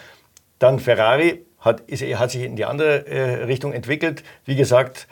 Dann 0.60 0.80
Ferrari 0.80 1.46
hat, 1.60 1.82
ist, 1.82 2.02
hat 2.02 2.32
sich 2.32 2.44
in 2.44 2.56
die 2.56 2.66
andere 2.66 3.08
äh, 3.08 3.44
Richtung 3.44 3.74
entwickelt. 3.74 4.24
Wie 4.46 4.56
gesagt, 4.56 5.08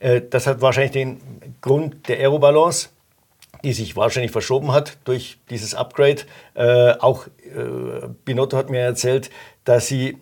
äh, 0.00 0.20
das 0.28 0.46
hat 0.46 0.60
wahrscheinlich 0.60 0.92
den 0.92 1.20
Grund 1.60 2.08
der 2.08 2.18
Aerobalance 2.18 2.90
die 3.64 3.72
sich 3.72 3.96
wahrscheinlich 3.96 4.30
verschoben 4.30 4.72
hat 4.72 4.98
durch 5.04 5.38
dieses 5.50 5.74
Upgrade. 5.74 6.22
Äh, 6.54 6.92
auch 6.98 7.26
äh, 7.26 8.08
Binotto 8.24 8.56
hat 8.56 8.70
mir 8.70 8.80
erzählt, 8.80 9.30
dass 9.64 9.86
sie 9.86 10.18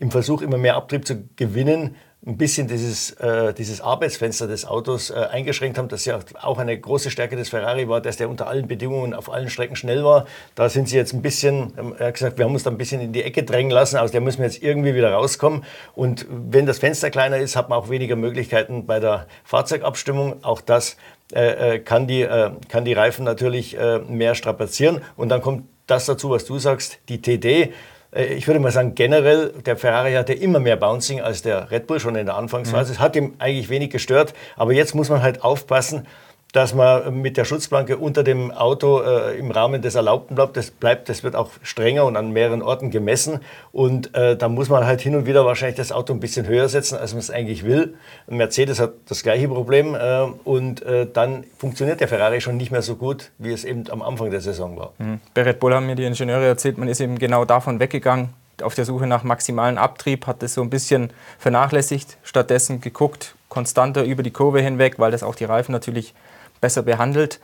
im 0.00 0.10
Versuch, 0.10 0.42
immer 0.42 0.58
mehr 0.58 0.74
Abtrieb 0.74 1.06
zu 1.06 1.28
gewinnen, 1.36 1.94
ein 2.26 2.36
bisschen 2.36 2.68
dieses, 2.68 3.12
äh, 3.12 3.54
dieses 3.54 3.80
Arbeitsfenster 3.80 4.46
des 4.46 4.66
Autos 4.66 5.08
äh, 5.08 5.14
eingeschränkt 5.14 5.78
haben. 5.78 5.88
Das 5.88 6.04
ja 6.04 6.18
auch 6.42 6.58
eine 6.58 6.78
große 6.78 7.10
Stärke 7.10 7.34
des 7.34 7.48
Ferrari 7.48 7.88
war, 7.88 8.02
dass 8.02 8.18
der 8.18 8.28
unter 8.28 8.46
allen 8.46 8.68
Bedingungen 8.68 9.14
auf 9.14 9.32
allen 9.32 9.48
Strecken 9.48 9.74
schnell 9.74 10.04
war. 10.04 10.26
Da 10.54 10.68
sind 10.68 10.88
sie 10.88 10.96
jetzt 10.96 11.14
ein 11.14 11.22
bisschen, 11.22 11.72
ähm, 11.78 11.94
er 11.98 12.08
hat 12.08 12.14
gesagt, 12.14 12.36
wir 12.36 12.44
haben 12.44 12.52
uns 12.52 12.62
da 12.62 12.70
ein 12.70 12.76
bisschen 12.76 13.00
in 13.00 13.12
die 13.12 13.22
Ecke 13.22 13.42
drängen 13.42 13.70
lassen, 13.70 13.96
aus 13.96 14.10
der 14.10 14.20
müssen 14.20 14.38
wir 14.38 14.46
jetzt 14.46 14.62
irgendwie 14.62 14.94
wieder 14.94 15.12
rauskommen. 15.12 15.64
Und 15.94 16.26
wenn 16.30 16.66
das 16.66 16.78
Fenster 16.78 17.10
kleiner 17.10 17.38
ist, 17.38 17.56
hat 17.56 17.70
man 17.70 17.78
auch 17.78 17.88
weniger 17.88 18.16
Möglichkeiten 18.16 18.84
bei 18.84 19.00
der 19.00 19.26
Fahrzeugabstimmung. 19.44 20.44
Auch 20.44 20.60
das 20.60 20.98
äh, 21.32 21.76
äh 21.76 21.78
kann, 21.78 22.06
die, 22.06 22.22
äh, 22.22 22.50
kann 22.68 22.84
die 22.84 22.92
Reifen 22.92 23.24
natürlich 23.24 23.78
äh, 23.78 23.98
mehr 24.00 24.34
strapazieren. 24.34 25.00
Und 25.16 25.30
dann 25.30 25.40
kommt 25.40 25.64
das 25.86 26.04
dazu, 26.04 26.28
was 26.28 26.44
du 26.44 26.58
sagst, 26.58 26.98
die 27.08 27.22
TD. 27.22 27.72
Äh, 28.14 28.34
ich 28.34 28.46
würde 28.46 28.60
mal 28.60 28.72
sagen, 28.72 28.94
generell, 28.94 29.52
der 29.64 29.76
Ferrari 29.76 30.14
hatte 30.14 30.32
immer 30.32 30.60
mehr 30.60 30.76
Bouncing 30.76 31.20
als 31.20 31.42
der 31.42 31.70
Red 31.70 31.86
Bull 31.86 32.00
schon 32.00 32.16
in 32.16 32.26
der 32.26 32.36
Anfangsphase. 32.36 32.90
Mhm. 32.90 32.94
Es 32.94 33.00
hat 33.00 33.16
ihm 33.16 33.34
eigentlich 33.38 33.68
wenig 33.68 33.90
gestört, 33.90 34.34
aber 34.56 34.72
jetzt 34.72 34.94
muss 34.94 35.08
man 35.08 35.22
halt 35.22 35.42
aufpassen, 35.42 36.06
dass 36.52 36.74
man 36.74 37.20
mit 37.20 37.36
der 37.36 37.44
Schutzplanke 37.44 37.96
unter 37.96 38.22
dem 38.24 38.50
Auto 38.50 39.00
äh, 39.00 39.38
im 39.38 39.50
Rahmen 39.50 39.82
des 39.82 39.94
Erlaubten 39.94 40.34
bleibt. 40.34 40.56
Das 40.56 40.70
bleibt, 40.70 41.08
das 41.08 41.22
wird 41.22 41.36
auch 41.36 41.50
strenger 41.62 42.04
und 42.04 42.16
an 42.16 42.32
mehreren 42.32 42.62
Orten 42.62 42.90
gemessen. 42.90 43.40
Und 43.72 44.14
äh, 44.14 44.36
da 44.36 44.48
muss 44.48 44.68
man 44.68 44.84
halt 44.84 45.00
hin 45.00 45.14
und 45.14 45.26
wieder 45.26 45.44
wahrscheinlich 45.44 45.76
das 45.76 45.92
Auto 45.92 46.12
ein 46.12 46.20
bisschen 46.20 46.46
höher 46.46 46.68
setzen, 46.68 46.98
als 46.98 47.12
man 47.12 47.20
es 47.20 47.30
eigentlich 47.30 47.64
will. 47.64 47.94
Mercedes 48.26 48.80
hat 48.80 48.92
das 49.08 49.22
gleiche 49.22 49.48
Problem 49.48 49.94
äh, 49.94 50.22
und 50.44 50.82
äh, 50.82 51.06
dann 51.10 51.44
funktioniert 51.56 52.00
der 52.00 52.08
Ferrari 52.08 52.40
schon 52.40 52.56
nicht 52.56 52.72
mehr 52.72 52.82
so 52.82 52.96
gut, 52.96 53.30
wie 53.38 53.52
es 53.52 53.64
eben 53.64 53.88
am 53.90 54.02
Anfang 54.02 54.30
der 54.30 54.40
Saison 54.40 54.76
war. 54.76 54.92
Mhm. 54.98 55.20
Bei 55.34 55.42
Red 55.42 55.60
Bull 55.60 55.74
haben 55.74 55.86
mir 55.86 55.94
die 55.94 56.04
Ingenieure 56.04 56.46
erzählt, 56.46 56.78
man 56.78 56.88
ist 56.88 57.00
eben 57.00 57.18
genau 57.18 57.44
davon 57.44 57.78
weggegangen, 57.78 58.30
auf 58.62 58.74
der 58.74 58.84
Suche 58.84 59.06
nach 59.06 59.22
maximalen 59.22 59.78
Abtrieb, 59.78 60.26
hat 60.26 60.42
das 60.42 60.54
so 60.54 60.62
ein 60.62 60.70
bisschen 60.70 61.12
vernachlässigt, 61.38 62.18
stattdessen 62.22 62.80
geguckt, 62.80 63.34
konstanter 63.48 64.04
über 64.04 64.22
die 64.22 64.30
Kurve 64.30 64.60
hinweg, 64.60 64.98
weil 64.98 65.10
das 65.10 65.22
auch 65.22 65.34
die 65.34 65.44
Reifen 65.44 65.72
natürlich 65.72 66.14
besser 66.60 66.82
behandelt. 66.82 67.40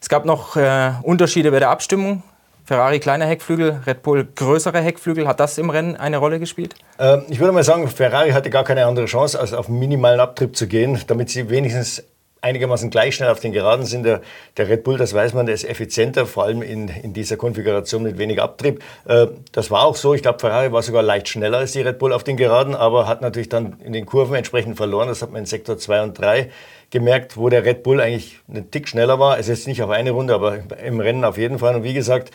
Es 0.00 0.08
gab 0.08 0.24
noch 0.24 0.56
äh, 0.56 0.92
Unterschiede 1.02 1.50
bei 1.50 1.58
der 1.58 1.70
Abstimmung. 1.70 2.22
Ferrari 2.64 3.00
kleiner 3.00 3.26
Heckflügel, 3.26 3.80
Red 3.84 4.02
Bull 4.02 4.28
größere 4.36 4.80
Heckflügel. 4.80 5.26
Hat 5.26 5.40
das 5.40 5.58
im 5.58 5.70
Rennen 5.70 5.96
eine 5.96 6.18
Rolle 6.18 6.38
gespielt? 6.38 6.76
Ähm, 6.98 7.24
ich 7.28 7.40
würde 7.40 7.52
mal 7.52 7.64
sagen, 7.64 7.88
Ferrari 7.88 8.30
hatte 8.30 8.48
gar 8.48 8.64
keine 8.64 8.86
andere 8.86 9.06
Chance, 9.06 9.40
als 9.40 9.52
auf 9.52 9.68
minimalen 9.68 10.20
Abtrieb 10.20 10.56
zu 10.56 10.68
gehen, 10.68 11.00
damit 11.08 11.30
sie 11.30 11.50
wenigstens 11.50 12.04
einigermaßen 12.42 12.90
gleich 12.90 13.14
schnell 13.14 13.30
auf 13.30 13.40
den 13.40 13.52
Geraden 13.52 13.84
sind. 13.84 14.04
Der, 14.04 14.20
der, 14.56 14.68
Red 14.68 14.84
Bull, 14.84 14.96
das 14.96 15.14
weiß 15.14 15.34
man, 15.34 15.46
der 15.46 15.54
ist 15.54 15.64
effizienter, 15.64 16.26
vor 16.26 16.44
allem 16.44 16.62
in, 16.62 16.88
in 16.88 17.12
dieser 17.12 17.36
Konfiguration 17.36 18.02
mit 18.02 18.18
wenig 18.18 18.40
Abtrieb. 18.40 18.82
Äh, 19.06 19.26
das 19.52 19.70
war 19.70 19.84
auch 19.84 19.96
so. 19.96 20.14
Ich 20.14 20.22
glaube, 20.22 20.38
Ferrari 20.38 20.72
war 20.72 20.82
sogar 20.82 21.02
leicht 21.02 21.28
schneller 21.28 21.58
als 21.58 21.72
die 21.72 21.80
Red 21.80 21.98
Bull 21.98 22.12
auf 22.12 22.24
den 22.24 22.36
Geraden, 22.36 22.74
aber 22.74 23.06
hat 23.06 23.20
natürlich 23.20 23.48
dann 23.48 23.76
in 23.80 23.92
den 23.92 24.06
Kurven 24.06 24.34
entsprechend 24.34 24.76
verloren. 24.76 25.08
Das 25.08 25.22
hat 25.22 25.30
man 25.30 25.40
in 25.40 25.46
Sektor 25.46 25.78
2 25.78 26.02
und 26.02 26.18
3 26.18 26.50
gemerkt, 26.90 27.36
wo 27.36 27.48
der 27.48 27.64
Red 27.64 27.82
Bull 27.82 28.00
eigentlich 28.00 28.40
einen 28.48 28.70
Tick 28.70 28.88
schneller 28.88 29.18
war. 29.18 29.38
Es 29.38 29.48
ist 29.48 29.66
nicht 29.66 29.82
auf 29.82 29.90
eine 29.90 30.10
Runde, 30.10 30.34
aber 30.34 30.58
im 30.84 31.00
Rennen 31.00 31.24
auf 31.24 31.38
jeden 31.38 31.58
Fall. 31.58 31.76
Und 31.76 31.84
wie 31.84 31.94
gesagt, 31.94 32.30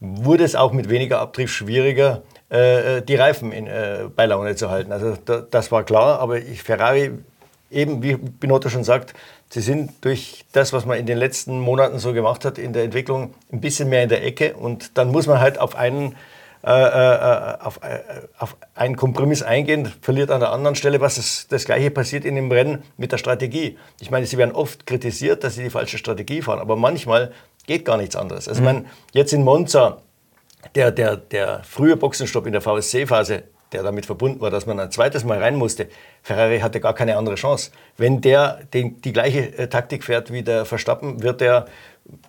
wurde 0.00 0.44
es 0.44 0.54
auch 0.54 0.72
mit 0.72 0.88
weniger 0.88 1.20
Abtrieb 1.20 1.48
schwieriger, 1.48 2.22
äh, 2.48 3.02
die 3.02 3.16
Reifen 3.16 3.52
in, 3.52 3.66
äh, 3.66 4.04
bei 4.14 4.26
Laune 4.26 4.54
zu 4.54 4.70
halten. 4.70 4.92
Also 4.92 5.16
da, 5.24 5.42
das 5.50 5.72
war 5.72 5.84
klar, 5.84 6.20
aber 6.20 6.38
ich, 6.38 6.62
Ferrari, 6.62 7.12
eben 7.70 8.02
wie 8.02 8.16
Binotto 8.16 8.68
schon 8.68 8.84
sagt, 8.84 9.14
sie 9.50 9.60
sind 9.60 9.92
durch 10.02 10.44
das, 10.52 10.72
was 10.72 10.84
man 10.84 10.98
in 10.98 11.06
den 11.06 11.18
letzten 11.18 11.58
Monaten 11.60 11.98
so 11.98 12.12
gemacht 12.12 12.44
hat 12.44 12.58
in 12.58 12.72
der 12.72 12.84
Entwicklung, 12.84 13.34
ein 13.52 13.60
bisschen 13.60 13.88
mehr 13.88 14.02
in 14.02 14.08
der 14.08 14.24
Ecke 14.24 14.54
und 14.54 14.96
dann 14.98 15.10
muss 15.10 15.26
man 15.26 15.40
halt 15.40 15.58
auf 15.58 15.76
einen 15.76 16.16
äh, 16.66 16.70
äh, 16.70 17.58
auf, 17.60 17.78
äh, 17.84 18.00
auf, 18.38 18.56
einen 18.74 18.96
Kompromiss 18.96 19.40
eingehen, 19.42 19.92
verliert 20.00 20.32
an 20.32 20.40
der 20.40 20.50
anderen 20.50 20.74
Stelle 20.74 21.00
was. 21.00 21.14
Das, 21.14 21.46
das 21.48 21.64
Gleiche 21.64 21.92
passiert 21.92 22.24
in 22.24 22.34
dem 22.34 22.50
Rennen 22.50 22.82
mit 22.96 23.12
der 23.12 23.18
Strategie. 23.18 23.78
Ich 24.00 24.10
meine, 24.10 24.26
sie 24.26 24.36
werden 24.36 24.50
oft 24.50 24.84
kritisiert, 24.84 25.44
dass 25.44 25.54
sie 25.54 25.62
die 25.62 25.70
falsche 25.70 25.96
Strategie 25.96 26.42
fahren, 26.42 26.58
aber 26.58 26.74
manchmal 26.74 27.30
geht 27.68 27.84
gar 27.84 27.96
nichts 27.96 28.16
anderes. 28.16 28.48
Also, 28.48 28.62
mhm. 28.62 28.66
ich 28.66 28.74
meine, 28.74 28.86
jetzt 29.12 29.32
in 29.32 29.44
Monza, 29.44 30.02
der, 30.74 30.90
der, 30.90 31.16
der 31.16 31.62
frühe 31.62 31.96
Boxenstopp 31.96 32.46
in 32.46 32.52
der 32.52 32.62
VSC-Phase, 32.62 33.44
der 33.76 33.82
damit 33.82 34.06
verbunden 34.06 34.40
war, 34.40 34.50
dass 34.50 34.64
man 34.64 34.80
ein 34.80 34.90
zweites 34.90 35.24
Mal 35.24 35.38
rein 35.38 35.56
musste. 35.56 35.88
Ferrari 36.22 36.60
hatte 36.60 36.80
gar 36.80 36.94
keine 36.94 37.16
andere 37.16 37.34
Chance. 37.34 37.70
Wenn 37.98 38.22
der 38.22 38.60
den, 38.72 39.00
die 39.02 39.12
gleiche 39.12 39.68
Taktik 39.68 40.02
fährt 40.02 40.32
wie 40.32 40.42
der 40.42 40.64
Verstappen, 40.64 41.22
wird 41.22 41.42
er 41.42 41.66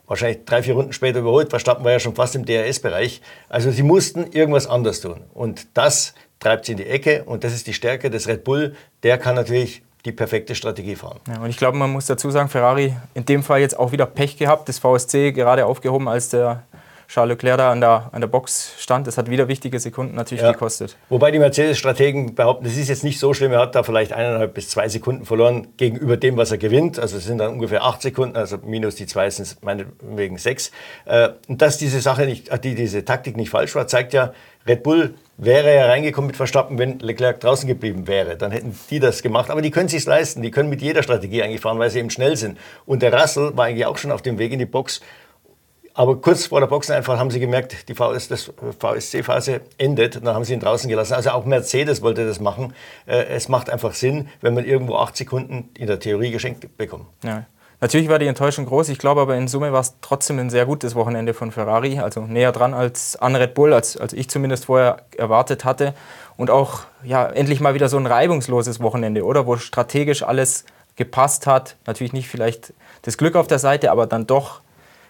wahrscheinlich 0.06 0.44
drei, 0.46 0.62
vier 0.62 0.74
Runden 0.74 0.92
später 0.92 1.20
überholt. 1.20 1.50
Verstappen 1.50 1.86
war 1.86 1.94
ja 1.94 2.00
schon 2.00 2.16
fast 2.16 2.36
im 2.36 2.46
DRS-Bereich. 2.46 3.22
Also 3.48 3.72
sie 3.72 3.84
mussten 3.84 4.32
irgendwas 4.32 4.68
anders 4.68 5.00
tun. 5.00 5.22
Und 5.34 5.68
das 5.74 6.14
treibt 6.40 6.66
sie 6.66 6.74
in 6.74 6.78
die 6.80 6.88
Ecke 6.88 7.24
und 7.24 7.44
das 7.44 7.54
ist 7.54 7.66
die 7.66 7.74
Stärke 7.74 8.10
des 8.10 8.28
Red 8.28 8.44
Bull. 8.44 8.76
Der 9.04 9.18
kann 9.18 9.36
natürlich 9.36 9.84
die 10.06 10.12
perfekte 10.12 10.54
Strategie 10.54 10.96
fahren. 10.96 11.20
Ja, 11.28 11.42
und 11.42 11.50
ich 11.50 11.58
glaube, 11.58 11.78
man 11.78 11.92
muss 11.92 12.08
dazu 12.08 12.30
sagen, 12.30 12.50
Ferrari 12.50 12.94
in 13.14 13.26
dem 13.26 13.42
Fall 13.42 13.62
jetzt 13.62 13.78
auch 13.80 13.92
wieder 13.92 14.06
Pech 14.06 14.38
gehabt. 14.38 14.68
Das 14.68 14.80
VSC 14.80 15.32
gerade 15.32 15.66
aufgehoben, 15.66 16.08
als 16.08 16.30
der 16.30 16.64
Charles 17.08 17.36
Leclerc 17.36 17.58
da 17.58 17.72
an 17.72 17.80
der, 17.80 18.10
an 18.12 18.22
der 18.22 18.28
Box 18.28 18.74
stand. 18.78 19.08
Das 19.08 19.18
hat 19.18 19.30
wieder 19.30 19.48
wichtige 19.48 19.80
Sekunden 19.80 20.16
natürlich 20.16 20.44
ja. 20.44 20.52
gekostet. 20.52 20.98
Wobei 21.10 21.32
die 21.32 21.40
Mercedes-Strategen 21.40 22.36
behaupten, 22.36 22.66
das 22.66 22.76
ist 22.76 22.90
jetzt 22.90 23.04
nicht 23.04 23.20
so 23.20 23.34
schlimm. 23.34 23.54
Er 23.54 23.60
hat 23.60 23.76
da 23.76 23.84
vielleicht 23.84 24.12
eineinhalb 24.12 24.54
bis 24.54 24.70
zwei 24.70 24.90
Sekunden 24.90 25.26
verloren 25.26 25.68
gegenüber 25.78 26.18
dem, 26.18 26.36
was 26.36 26.52
er 26.52 26.58
gewinnt. 26.58 27.00
Also 27.00 27.18
es 27.18 27.26
sind 27.26 27.38
dann 27.38 27.54
ungefähr 27.54 27.84
acht 27.84 28.02
Sekunden, 28.02 28.36
also 28.36 28.58
minus 28.64 28.96
die 28.96 29.06
zwei 29.06 29.30
sind 29.30 29.64
meinetwegen 29.64 30.38
sechs. 30.38 30.72
Äh, 31.06 31.30
und 31.48 31.62
dass 31.62 31.78
diese 31.78 32.02
Sache 32.02 32.26
nicht, 32.26 32.52
die, 32.64 32.76
diese 32.76 33.06
Taktik 33.06 33.38
nicht 33.38 33.50
falsch 33.50 33.74
war, 33.76 33.88
zeigt 33.88 34.14
ja, 34.14 34.34
Red 34.68 34.84
Bull 34.84 35.14
wäre 35.38 35.74
ja 35.74 35.86
reingekommen 35.86 36.28
mit 36.28 36.36
Verstappen, 36.36 36.78
wenn 36.78 37.00
Leclerc 37.00 37.40
draußen 37.40 37.68
geblieben 37.68 38.08
wäre. 38.08 38.36
Dann 38.36 38.52
hätten 38.52 38.78
die 38.90 39.00
das 39.00 39.22
gemacht. 39.22 39.50
Aber 39.50 39.62
die 39.62 39.72
können 39.72 39.88
sich 39.88 40.04
leisten. 40.06 40.42
Die 40.42 40.52
können 40.52 40.70
mit 40.70 40.82
jeder 40.82 41.04
Strategie 41.04 41.42
eigentlich 41.42 41.62
fahren, 41.62 41.80
weil 41.80 41.90
sie 41.90 42.00
eben 42.00 42.10
schnell 42.10 42.36
sind. 42.36 42.58
Und 42.86 43.02
der 43.02 43.14
Russell 43.14 43.56
war 43.56 43.66
eigentlich 43.66 43.86
auch 43.86 43.98
schon 43.98 44.12
auf 44.12 44.22
dem 44.22 44.40
Weg 44.40 44.52
in 44.52 44.60
die 44.60 44.66
Box 44.66 45.00
aber 45.98 46.22
kurz 46.22 46.46
vor 46.46 46.60
der 46.60 46.68
Boxeneinfahrt 46.68 47.18
haben 47.18 47.32
sie 47.32 47.40
gemerkt, 47.40 47.90
die 47.90 47.96
VS, 47.96 48.52
VSC-Phase 48.80 49.62
endet. 49.80 50.18
Dann 50.24 50.36
haben 50.36 50.44
sie 50.44 50.54
ihn 50.54 50.60
draußen 50.60 50.88
gelassen. 50.88 51.16
Also 51.16 51.32
auch 51.32 51.44
Mercedes 51.44 52.04
wollte 52.04 52.24
das 52.24 52.40
machen. 52.40 52.76
Äh, 53.08 53.24
es 53.30 53.50
macht 53.50 53.72
einfach 53.72 53.96
Sinn, 53.96 54.30
wenn 54.42 54.54
man 54.54 54.64
irgendwo 54.64 54.98
acht 54.98 55.18
Sekunden 55.18 55.72
in 55.76 55.88
der 55.88 56.00
Theorie 56.00 56.30
geschenkt 56.30 56.78
bekommt. 56.78 57.08
Ja. 57.24 57.48
Natürlich 57.82 58.10
war 58.10 58.20
die 58.20 58.28
Enttäuschung 58.28 58.68
groß. 58.68 58.90
Ich 58.90 59.00
glaube 59.00 59.22
aber 59.22 59.36
in 59.36 59.48
Summe 59.48 59.74
war 59.74 59.80
es 59.80 59.96
trotzdem 60.02 60.38
ein 60.38 60.52
sehr 60.52 60.68
gutes 60.68 60.94
Wochenende 60.94 61.34
von 61.34 61.52
Ferrari. 61.52 61.98
Also 61.98 62.22
näher 62.22 62.52
dran 62.52 62.76
als 62.76 63.16
an 63.16 63.36
Red 63.36 63.56
Bull, 63.56 63.74
als, 63.74 63.98
als 63.98 64.14
ich 64.14 64.30
zumindest 64.30 64.66
vorher 64.66 64.98
erwartet 65.18 65.66
hatte. 65.66 65.96
Und 66.36 66.52
auch 66.52 66.82
ja, 67.04 67.26
endlich 67.26 67.60
mal 67.60 67.74
wieder 67.74 67.90
so 67.90 67.98
ein 67.98 68.06
reibungsloses 68.06 68.82
Wochenende, 68.82 69.26
oder? 69.26 69.48
Wo 69.48 69.58
strategisch 69.58 70.22
alles 70.22 70.64
gepasst 70.96 71.48
hat. 71.48 71.76
Natürlich 71.88 72.14
nicht 72.14 72.28
vielleicht 72.28 72.72
das 73.02 73.18
Glück 73.18 73.36
auf 73.36 73.48
der 73.48 73.58
Seite, 73.58 73.90
aber 73.92 74.06
dann 74.06 74.28
doch 74.28 74.62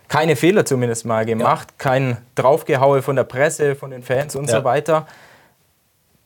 keine 0.07 0.35
Fehler 0.35 0.65
zumindest 0.65 1.05
mal 1.05 1.25
gemacht, 1.25 1.69
ja. 1.71 1.75
kein 1.77 2.17
Draufgehaue 2.35 3.01
von 3.01 3.15
der 3.15 3.23
Presse, 3.23 3.75
von 3.75 3.91
den 3.91 4.03
Fans 4.03 4.35
und 4.35 4.49
ja. 4.49 4.57
so 4.57 4.63
weiter. 4.63 5.05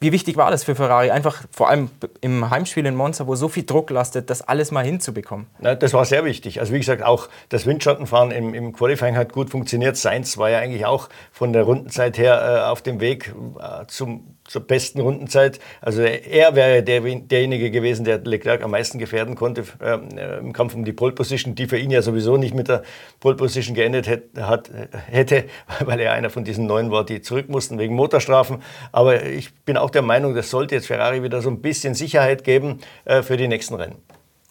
Wie 0.01 0.11
wichtig 0.11 0.35
war 0.35 0.49
das 0.49 0.63
für 0.63 0.73
Ferrari, 0.73 1.11
einfach 1.11 1.43
vor 1.51 1.69
allem 1.69 1.91
im 2.21 2.49
Heimspiel 2.49 2.83
in 2.87 2.95
Monza, 2.95 3.27
wo 3.27 3.35
so 3.35 3.49
viel 3.49 3.65
Druck 3.65 3.91
lastet, 3.91 4.31
das 4.31 4.41
alles 4.41 4.71
mal 4.71 4.83
hinzubekommen? 4.83 5.45
Na, 5.59 5.75
das 5.75 5.93
war 5.93 6.05
sehr 6.05 6.25
wichtig. 6.25 6.59
Also 6.59 6.73
wie 6.73 6.79
gesagt, 6.79 7.03
auch 7.03 7.29
das 7.49 7.67
Windschattenfahren 7.67 8.31
im, 8.31 8.55
im 8.55 8.73
Qualifying 8.73 9.15
hat 9.15 9.31
gut 9.31 9.51
funktioniert. 9.51 9.97
Sainz 9.97 10.39
war 10.39 10.49
ja 10.49 10.57
eigentlich 10.57 10.87
auch 10.87 11.07
von 11.31 11.53
der 11.53 11.61
Rundenzeit 11.63 12.17
her 12.17 12.63
äh, 12.65 12.69
auf 12.71 12.81
dem 12.81 12.99
Weg 12.99 13.31
äh, 13.59 13.85
zum 13.85 14.37
zur 14.51 14.61
besten 14.67 14.99
Rundenzeit. 14.99 15.59
Also 15.79 16.01
er 16.01 16.55
wäre 16.55 16.83
der, 16.83 16.99
derjenige 17.01 17.71
gewesen, 17.71 18.03
der 18.03 18.19
Leclerc 18.19 18.61
am 18.61 18.71
meisten 18.71 18.99
gefährden 18.99 19.35
konnte 19.35 19.63
äh, 19.79 20.39
im 20.39 20.51
Kampf 20.51 20.75
um 20.75 20.83
die 20.83 20.91
Pole 20.91 21.13
Position, 21.13 21.55
die 21.55 21.67
für 21.67 21.77
ihn 21.77 21.89
ja 21.89 22.01
sowieso 22.01 22.35
nicht 22.35 22.53
mit 22.53 22.67
der 22.67 22.83
Pole 23.21 23.37
Position 23.37 23.75
geendet 23.75 24.07
hätte, 24.07 24.47
hat, 24.47 24.69
hätte, 25.07 25.45
weil 25.85 26.01
er 26.01 26.11
einer 26.11 26.29
von 26.29 26.43
diesen 26.43 26.65
neun 26.65 26.91
war, 26.91 27.05
die 27.05 27.21
zurück 27.21 27.47
mussten 27.47 27.79
wegen 27.79 27.95
Motorstrafen. 27.95 28.61
Aber 28.91 29.23
ich 29.23 29.53
bin 29.63 29.77
auch 29.77 29.89
der 29.89 30.01
Meinung, 30.01 30.35
das 30.35 30.49
sollte 30.49 30.75
jetzt 30.75 30.87
Ferrari 30.87 31.23
wieder 31.23 31.41
so 31.41 31.49
ein 31.49 31.61
bisschen 31.61 31.95
Sicherheit 31.95 32.43
geben 32.43 32.81
äh, 33.05 33.21
für 33.21 33.37
die 33.37 33.47
nächsten 33.47 33.75
Rennen. 33.75 33.95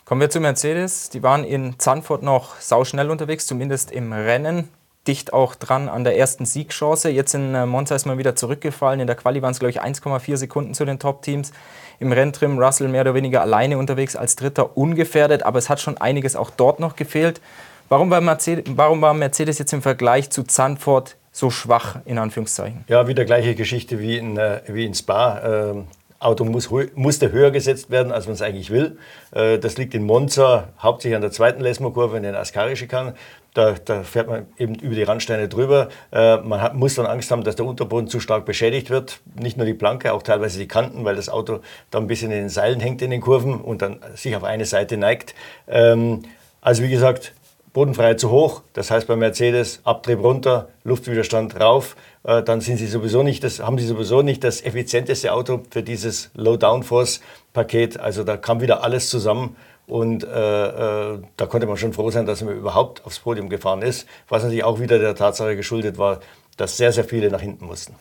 Kommen 0.07 0.23
wir 0.23 0.31
zu 0.31 0.41
Mercedes. 0.41 1.11
Die 1.11 1.23
waren 1.23 1.45
in 1.45 1.79
Zandvoort 1.79 2.23
noch 2.23 2.59
sauschnell 2.59 3.11
unterwegs, 3.11 3.47
zumindest 3.47 3.93
im 3.93 4.15
Rennen 4.15 4.69
dicht 5.11 5.33
auch 5.33 5.57
dran 5.57 5.89
an 5.89 6.05
der 6.05 6.17
ersten 6.17 6.47
Siegchance. 6.47 7.11
Jetzt 7.11 7.35
in 7.35 7.53
äh, 7.53 7.67
Monza 7.67 7.97
ist 7.97 8.07
man 8.07 8.17
wieder 8.17 8.37
zurückgefallen. 8.37 9.01
In 9.01 9.09
der 9.09 9.17
Quali 9.17 9.43
waren 9.43 9.51
es, 9.51 9.59
glaube 9.59 9.71
ich, 9.71 9.83
1,4 9.83 10.37
Sekunden 10.37 10.73
zu 10.73 10.85
den 10.85 11.01
Top-Teams. 11.01 11.51
Im 11.99 12.13
Renntrim 12.13 12.61
Russell 12.61 12.87
mehr 12.87 13.01
oder 13.01 13.15
weniger 13.15 13.41
alleine 13.41 13.77
unterwegs 13.77 14.15
als 14.15 14.37
Dritter, 14.37 14.77
ungefährdet. 14.77 15.43
Aber 15.43 15.59
es 15.59 15.69
hat 15.69 15.81
schon 15.81 15.99
einiges 15.99 16.37
auch 16.37 16.51
dort 16.51 16.79
noch 16.79 16.95
gefehlt. 16.95 17.41
Warum 17.89 18.09
war 18.11 18.21
Mercedes, 18.21 18.65
warum 18.77 19.03
war 19.03 19.13
Mercedes 19.13 19.59
jetzt 19.59 19.73
im 19.73 19.83
Vergleich 19.83 20.31
zu 20.31 20.45
Zandvoort 20.45 21.17
so 21.33 21.51
schwach, 21.51 21.97
in 22.05 22.17
Anführungszeichen? 22.17 22.85
Ja, 22.87 23.09
wieder 23.09 23.25
gleiche 23.25 23.57
Geschichte 23.57 23.99
wie 23.99 24.17
in, 24.17 24.37
äh, 24.37 24.61
wie 24.69 24.87
in 24.87 24.95
Spa. 24.95 25.41
Ähm 25.45 25.87
Auto 26.21 26.45
muss, 26.45 26.69
musste 26.95 27.33
höher 27.33 27.51
gesetzt 27.51 27.91
werden, 27.91 28.13
als 28.13 28.27
man 28.27 28.35
es 28.35 28.43
eigentlich 28.43 28.71
will. 28.71 28.99
Äh, 29.33 29.59
das 29.59 29.79
liegt 29.79 29.95
in 29.95 30.05
Monza, 30.05 30.69
hauptsächlich 30.79 31.17
an 31.17 31.23
der 31.23 31.33
zweiten 31.33 31.63
Lesmo-Kurve, 31.63 32.19
in 32.19 32.23
den 32.23 32.35
Ascari-Schikanen. 32.35 33.15
Da, 33.55 33.73
da, 33.73 34.05
fährt 34.05 34.29
man 34.29 34.47
eben 34.59 34.77
über 34.77 34.95
die 34.95 35.03
Randsteine 35.03 35.49
drüber. 35.49 35.89
Äh, 36.13 36.37
man 36.39 36.63
hat, 36.63 36.75
muss 36.75 36.95
dann 36.95 37.07
Angst 37.07 37.31
haben, 37.31 37.43
dass 37.43 37.57
der 37.57 37.67
Unterboden 37.67 38.09
zu 38.09 38.21
stark 38.21 38.45
beschädigt 38.45 38.91
wird. 38.91 39.21
Nicht 39.35 39.57
nur 39.57 39.67
die 39.67 39.75
Planke, 39.75 40.13
auch 40.13 40.23
teilweise 40.23 40.59
die 40.59 40.69
Kanten, 40.69 41.05
weil 41.05 41.17
das 41.17 41.29
Auto 41.29 41.61
da 41.91 41.99
ein 41.99 42.07
bisschen 42.07 42.31
in 42.31 42.39
den 42.39 42.49
Seilen 42.49 42.79
hängt 42.79 43.03
in 43.03 43.11
den 43.11 43.21
Kurven 43.21 43.61
und 43.61 43.83
dann 43.83 43.99
sich 44.15 44.37
auf 44.37 44.45
eine 44.45 44.67
Seite 44.67 44.97
neigt. 44.97 45.35
Ähm, 45.67 46.23
also 46.61 46.83
wie 46.83 46.91
gesagt, 46.91 47.33
Bodenfreiheit 47.73 48.19
zu 48.19 48.31
hoch, 48.31 48.63
das 48.73 48.91
heißt 48.91 49.07
bei 49.07 49.15
Mercedes 49.15 49.81
Abtrieb 49.85 50.23
runter, 50.23 50.69
Luftwiderstand 50.83 51.61
rauf, 51.61 51.97
äh, 52.25 52.43
dann 52.43 52.61
sind 52.61 52.79
sie 52.79 52.87
sowieso 52.87 53.23
nicht 53.23 53.45
das, 53.45 53.61
haben 53.61 53.79
sie 53.79 53.87
sowieso 53.87 54.23
nicht 54.23 54.43
das 54.43 54.65
effizienteste 54.65 55.33
Auto 55.33 55.63
für 55.71 55.83
dieses 55.83 56.31
Low-Downforce-Paket. 56.35 58.01
Also 58.01 58.25
da 58.25 58.37
kam 58.37 58.61
wieder 58.61 58.83
alles 58.83 59.09
zusammen. 59.09 59.57
Und 59.91 60.25
äh, 60.25 60.29
äh, 60.29 61.19
da 61.37 61.47
konnte 61.47 61.67
man 61.67 61.77
schon 61.77 61.93
froh 61.93 62.11
sein, 62.11 62.27
dass 62.27 62.43
er 62.43 62.51
überhaupt 62.51 63.05
aufs 63.05 63.19
Podium 63.19 63.49
gefahren 63.49 63.83
ist, 63.83 64.07
was 64.29 64.43
natürlich 64.43 64.65
auch 64.65 64.81
wieder 64.81 64.99
der 64.99 65.15
Tatsache 65.15 65.57
geschuldet 65.57 65.99
war, 65.99 66.21
dass 66.57 66.77
sehr, 66.77 66.93
sehr 66.93 67.05
viele 67.05 67.31
nach 67.31 67.41
hinten 67.41 67.67
mussten. 67.67 67.95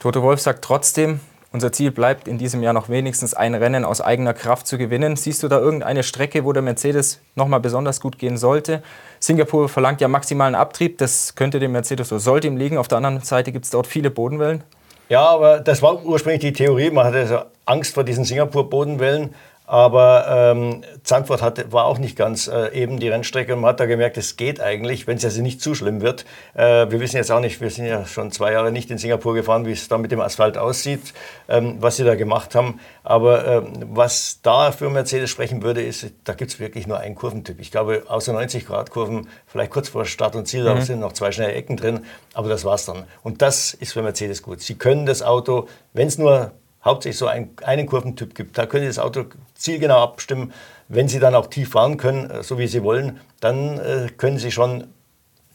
Toto 0.00 0.22
Wolf 0.22 0.40
sagt 0.40 0.64
trotzdem, 0.64 1.20
unser 1.50 1.72
Ziel 1.72 1.90
bleibt 1.90 2.28
in 2.28 2.36
diesem 2.36 2.62
Jahr 2.62 2.74
noch 2.74 2.90
wenigstens 2.90 3.32
ein 3.32 3.54
Rennen 3.54 3.84
aus 3.84 4.00
eigener 4.00 4.34
Kraft 4.34 4.66
zu 4.66 4.76
gewinnen. 4.76 5.16
Siehst 5.16 5.42
du 5.42 5.48
da 5.48 5.58
irgendeine 5.58 6.02
Strecke, 6.02 6.44
wo 6.44 6.52
der 6.52 6.62
Mercedes 6.62 7.20
nochmal 7.36 7.60
besonders 7.60 8.00
gut 8.00 8.18
gehen 8.18 8.36
sollte? 8.36 8.82
Singapur 9.18 9.68
verlangt 9.68 10.00
ja 10.02 10.08
maximalen 10.08 10.54
Abtrieb, 10.54 10.98
das 10.98 11.36
könnte 11.36 11.58
dem 11.58 11.72
Mercedes 11.72 12.08
so 12.08 12.18
sollte 12.18 12.48
ihm 12.48 12.58
liegen. 12.58 12.76
Auf 12.76 12.88
der 12.88 12.98
anderen 12.98 13.20
Seite 13.20 13.52
gibt 13.52 13.64
es 13.64 13.70
dort 13.70 13.86
viele 13.86 14.10
Bodenwellen. 14.10 14.62
Ja, 15.08 15.26
aber 15.26 15.60
das 15.60 15.80
war 15.80 16.04
ursprünglich 16.04 16.42
die 16.42 16.52
Theorie. 16.52 16.90
Man 16.90 17.06
hatte 17.06 17.18
also 17.18 17.38
Angst 17.64 17.94
vor 17.94 18.04
diesen 18.04 18.24
Singapur-Bodenwellen. 18.24 19.34
Aber 19.68 20.24
ähm, 20.30 20.82
Zandvoort 21.02 21.42
hatte, 21.42 21.70
war 21.70 21.84
auch 21.84 21.98
nicht 21.98 22.16
ganz 22.16 22.48
äh, 22.48 22.72
eben 22.72 22.98
die 22.98 23.10
Rennstrecke 23.10 23.52
und 23.52 23.60
man 23.60 23.68
hat 23.68 23.80
da 23.80 23.84
gemerkt, 23.84 24.16
es 24.16 24.38
geht 24.38 24.62
eigentlich, 24.62 25.06
wenn 25.06 25.18
es 25.18 25.26
also 25.26 25.42
nicht 25.42 25.60
zu 25.60 25.74
schlimm 25.74 26.00
wird. 26.00 26.24
Äh, 26.54 26.90
wir 26.90 27.00
wissen 27.00 27.16
jetzt 27.16 27.30
auch 27.30 27.40
nicht, 27.40 27.60
wir 27.60 27.68
sind 27.68 27.84
ja 27.84 28.06
schon 28.06 28.32
zwei 28.32 28.52
Jahre 28.52 28.72
nicht 28.72 28.90
in 28.90 28.96
Singapur 28.96 29.34
gefahren, 29.34 29.66
wie 29.66 29.72
es 29.72 29.86
da 29.86 29.98
mit 29.98 30.10
dem 30.10 30.22
Asphalt 30.22 30.56
aussieht, 30.56 31.12
ähm, 31.50 31.76
was 31.80 31.96
sie 31.96 32.04
da 32.04 32.14
gemacht 32.14 32.54
haben. 32.54 32.80
Aber 33.04 33.46
ähm, 33.46 33.72
was 33.90 34.40
da 34.42 34.72
für 34.72 34.88
Mercedes 34.88 35.28
sprechen 35.28 35.62
würde, 35.62 35.82
ist, 35.82 36.06
da 36.24 36.32
gibt 36.32 36.50
es 36.50 36.58
wirklich 36.58 36.86
nur 36.86 36.98
einen 37.00 37.14
Kurventyp. 37.14 37.60
Ich 37.60 37.70
glaube, 37.70 38.04
außer 38.08 38.32
90-Grad-Kurven, 38.32 39.28
vielleicht 39.46 39.70
kurz 39.70 39.90
vor 39.90 40.06
Start 40.06 40.34
und 40.34 40.48
Ziel, 40.48 40.62
mhm. 40.62 40.66
da 40.66 40.80
sind 40.80 41.00
noch 41.00 41.12
zwei 41.12 41.30
schnelle 41.30 41.52
Ecken 41.52 41.76
drin, 41.76 42.06
aber 42.32 42.48
das 42.48 42.64
war's 42.64 42.86
dann. 42.86 43.04
Und 43.22 43.42
das 43.42 43.74
ist 43.74 43.92
für 43.92 44.00
Mercedes 44.00 44.42
gut. 44.42 44.62
Sie 44.62 44.76
können 44.76 45.04
das 45.04 45.20
Auto, 45.20 45.68
wenn 45.92 46.08
es 46.08 46.16
nur 46.16 46.52
hauptsächlich 46.88 47.18
so 47.18 47.26
ein, 47.26 47.50
einen 47.62 47.86
Kurventyp 47.86 48.34
gibt. 48.34 48.58
Da 48.58 48.66
können 48.66 48.82
Sie 48.82 48.88
das 48.88 48.98
Auto 48.98 49.24
zielgenau 49.54 50.02
abstimmen. 50.02 50.52
Wenn 50.88 51.08
Sie 51.08 51.20
dann 51.20 51.34
auch 51.34 51.46
tief 51.46 51.70
fahren 51.70 51.96
können, 51.96 52.30
äh, 52.30 52.42
so 52.42 52.58
wie 52.58 52.66
Sie 52.66 52.82
wollen, 52.82 53.20
dann 53.40 53.78
äh, 53.78 54.08
können 54.16 54.38
Sie 54.38 54.50
schon 54.50 54.88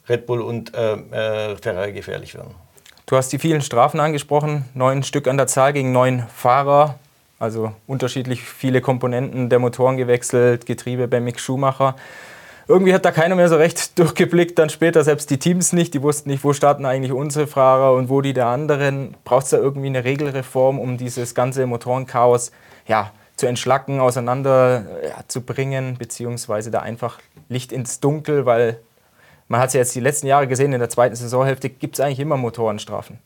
Red 0.07 0.25
Bull 0.25 0.41
und 0.41 0.73
äh, 0.73 0.93
äh, 0.93 1.55
Ferrari 1.57 1.93
gefährlich 1.93 2.35
werden. 2.35 2.55
Du 3.05 3.17
hast 3.17 3.29
die 3.33 3.39
vielen 3.39 3.61
Strafen 3.61 3.99
angesprochen, 3.99 4.65
neun 4.73 5.03
Stück 5.03 5.27
an 5.27 5.37
der 5.37 5.47
Zahl 5.47 5.73
gegen 5.73 5.91
neun 5.91 6.25
Fahrer, 6.33 6.99
also 7.37 7.73
unterschiedlich 7.85 8.41
viele 8.41 8.79
Komponenten 8.79 9.49
der 9.49 9.59
Motoren 9.59 9.97
gewechselt, 9.97 10.65
Getriebe 10.65 11.07
bei 11.07 11.19
Mick 11.19 11.39
Schumacher 11.39 11.95
irgendwie 12.67 12.93
hat 12.93 13.05
da 13.05 13.11
keiner 13.11 13.35
mehr 13.35 13.49
so 13.49 13.55
recht 13.55 13.97
durchgeblickt, 13.99 14.57
dann 14.57 14.69
später 14.69 15.03
selbst 15.03 15.29
die 15.29 15.39
Teams 15.39 15.73
nicht. 15.73 15.93
Die 15.93 16.01
wussten 16.01 16.29
nicht, 16.29 16.43
wo 16.43 16.53
starten 16.53 16.85
eigentlich 16.85 17.11
unsere 17.11 17.47
Fahrer 17.47 17.93
und 17.93 18.09
wo 18.09 18.21
die 18.21 18.33
der 18.33 18.47
anderen. 18.47 19.15
Braucht 19.23 19.45
es 19.45 19.49
da 19.51 19.57
irgendwie 19.57 19.87
eine 19.87 20.03
Regelreform, 20.03 20.79
um 20.79 20.97
dieses 20.97 21.35
ganze 21.35 21.65
Motorenchaos 21.65 22.51
ja, 22.87 23.11
zu 23.35 23.47
entschlacken, 23.47 23.99
auseinander 23.99 24.85
ja, 25.03 25.23
zu 25.27 25.41
bringen, 25.41 25.97
beziehungsweise 25.97 26.71
da 26.71 26.79
einfach 26.79 27.19
Licht 27.49 27.71
ins 27.71 27.99
Dunkel, 27.99 28.45
weil 28.45 28.79
man 29.47 29.59
hat 29.59 29.67
es 29.67 29.73
ja 29.73 29.79
jetzt 29.79 29.95
die 29.95 29.99
letzten 29.99 30.27
Jahre 30.27 30.47
gesehen, 30.47 30.73
in 30.73 30.79
der 30.79 30.89
zweiten 30.89 31.15
Saisonhälfte 31.15 31.69
gibt 31.69 31.95
es 31.95 31.99
eigentlich 31.99 32.19
immer 32.19 32.37
Motorenstrafen. 32.37 33.19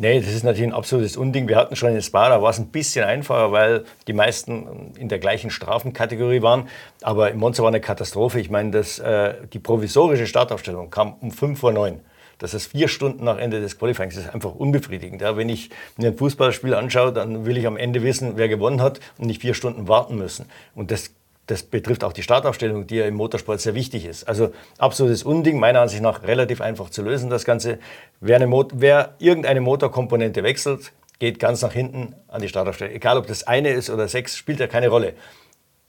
Nee, 0.00 0.20
das 0.20 0.32
ist 0.32 0.44
natürlich 0.44 0.70
ein 0.70 0.74
absolutes 0.74 1.16
Unding. 1.16 1.48
Wir 1.48 1.56
hatten 1.56 1.74
schon 1.74 1.92
in 1.92 2.00
Spa, 2.02 2.28
da 2.28 2.40
war 2.40 2.50
es 2.50 2.58
ein 2.58 2.68
bisschen 2.68 3.04
einfacher, 3.04 3.50
weil 3.50 3.84
die 4.06 4.12
meisten 4.12 4.92
in 4.96 5.08
der 5.08 5.18
gleichen 5.18 5.50
Strafenkategorie 5.50 6.40
waren. 6.40 6.68
Aber 7.02 7.32
in 7.32 7.38
Monza 7.38 7.64
war 7.64 7.68
eine 7.68 7.80
Katastrophe. 7.80 8.38
Ich 8.38 8.48
meine, 8.48 8.70
das, 8.70 9.00
äh, 9.00 9.34
die 9.52 9.58
provisorische 9.58 10.28
Startaufstellung 10.28 10.90
kam 10.90 11.14
um 11.14 11.32
5 11.32 11.58
vor 11.58 11.72
9. 11.72 12.00
Das 12.38 12.54
ist 12.54 12.70
vier 12.70 12.86
Stunden 12.86 13.24
nach 13.24 13.38
Ende 13.38 13.60
des 13.60 13.78
Qualifyings. 13.78 14.14
Das 14.14 14.26
ist 14.26 14.34
einfach 14.34 14.54
unbefriedigend. 14.54 15.20
Ja, 15.20 15.36
wenn 15.36 15.48
ich 15.48 15.70
mir 15.96 16.08
ein 16.08 16.16
Fußballspiel 16.16 16.74
anschaue, 16.74 17.12
dann 17.12 17.44
will 17.44 17.56
ich 17.56 17.66
am 17.66 17.76
Ende 17.76 18.04
wissen, 18.04 18.34
wer 18.36 18.48
gewonnen 18.48 18.80
hat 18.80 19.00
und 19.18 19.26
nicht 19.26 19.40
vier 19.40 19.54
Stunden 19.54 19.88
warten 19.88 20.16
müssen. 20.16 20.46
Und 20.76 20.92
das 20.92 21.10
das 21.48 21.62
betrifft 21.62 22.04
auch 22.04 22.12
die 22.12 22.22
Startaufstellung, 22.22 22.86
die 22.86 22.96
ja 22.96 23.06
im 23.06 23.14
Motorsport 23.14 23.60
sehr 23.60 23.74
wichtig 23.74 24.04
ist. 24.04 24.28
Also 24.28 24.52
absolutes 24.76 25.22
Unding, 25.22 25.58
meiner 25.58 25.80
Ansicht 25.80 26.02
nach 26.02 26.22
relativ 26.22 26.60
einfach 26.60 26.90
zu 26.90 27.02
lösen, 27.02 27.30
das 27.30 27.44
Ganze. 27.44 27.78
Wer, 28.20 28.40
wer 28.74 29.14
irgendeine 29.18 29.62
Motorkomponente 29.62 30.42
wechselt, 30.42 30.92
geht 31.18 31.40
ganz 31.40 31.62
nach 31.62 31.72
hinten 31.72 32.14
an 32.28 32.42
die 32.42 32.48
Startaufstellung. 32.48 32.94
Egal, 32.94 33.16
ob 33.16 33.26
das 33.26 33.46
eine 33.46 33.70
ist 33.70 33.88
oder 33.88 34.08
sechs, 34.08 34.36
spielt 34.36 34.60
ja 34.60 34.66
keine 34.66 34.88
Rolle. 34.88 35.14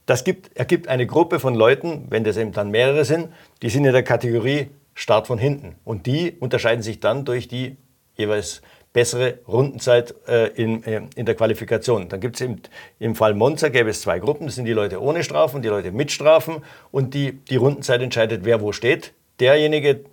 Das 0.06 0.24
gibt, 0.24 0.56
ergibt 0.56 0.88
eine 0.88 1.06
Gruppe 1.06 1.38
von 1.38 1.54
Leuten, 1.54 2.06
wenn 2.08 2.24
das 2.24 2.38
eben 2.38 2.52
dann 2.52 2.70
mehrere 2.70 3.04
sind, 3.04 3.28
die 3.60 3.68
sind 3.68 3.84
in 3.84 3.92
der 3.92 4.02
Kategorie 4.02 4.70
Start 4.94 5.26
von 5.26 5.38
hinten. 5.38 5.76
Und 5.84 6.06
die 6.06 6.32
unterscheiden 6.40 6.82
sich 6.82 7.00
dann 7.00 7.26
durch 7.26 7.48
die 7.48 7.76
jeweils 8.16 8.62
bessere 8.92 9.38
Rundenzeit 9.46 10.14
äh, 10.26 10.48
in, 10.48 10.82
äh, 10.84 11.02
in 11.14 11.26
der 11.26 11.34
Qualifikation. 11.34 12.08
Dann 12.08 12.20
gibt 12.20 12.36
es 12.36 12.40
im, 12.42 12.56
im 12.98 13.14
Fall 13.14 13.34
Monza 13.34 13.68
gäbe 13.68 13.90
es 13.90 14.00
zwei 14.00 14.18
Gruppen, 14.18 14.46
das 14.46 14.56
sind 14.56 14.64
die 14.64 14.72
Leute 14.72 15.00
ohne 15.00 15.22
Strafen, 15.22 15.62
die 15.62 15.68
Leute 15.68 15.92
mit 15.92 16.10
Strafen 16.10 16.64
und 16.90 17.14
die, 17.14 17.32
die 17.32 17.56
Rundenzeit 17.56 18.02
entscheidet, 18.02 18.44
wer 18.44 18.60
wo 18.60 18.72
steht. 18.72 19.12
Derjenige, 19.38 20.04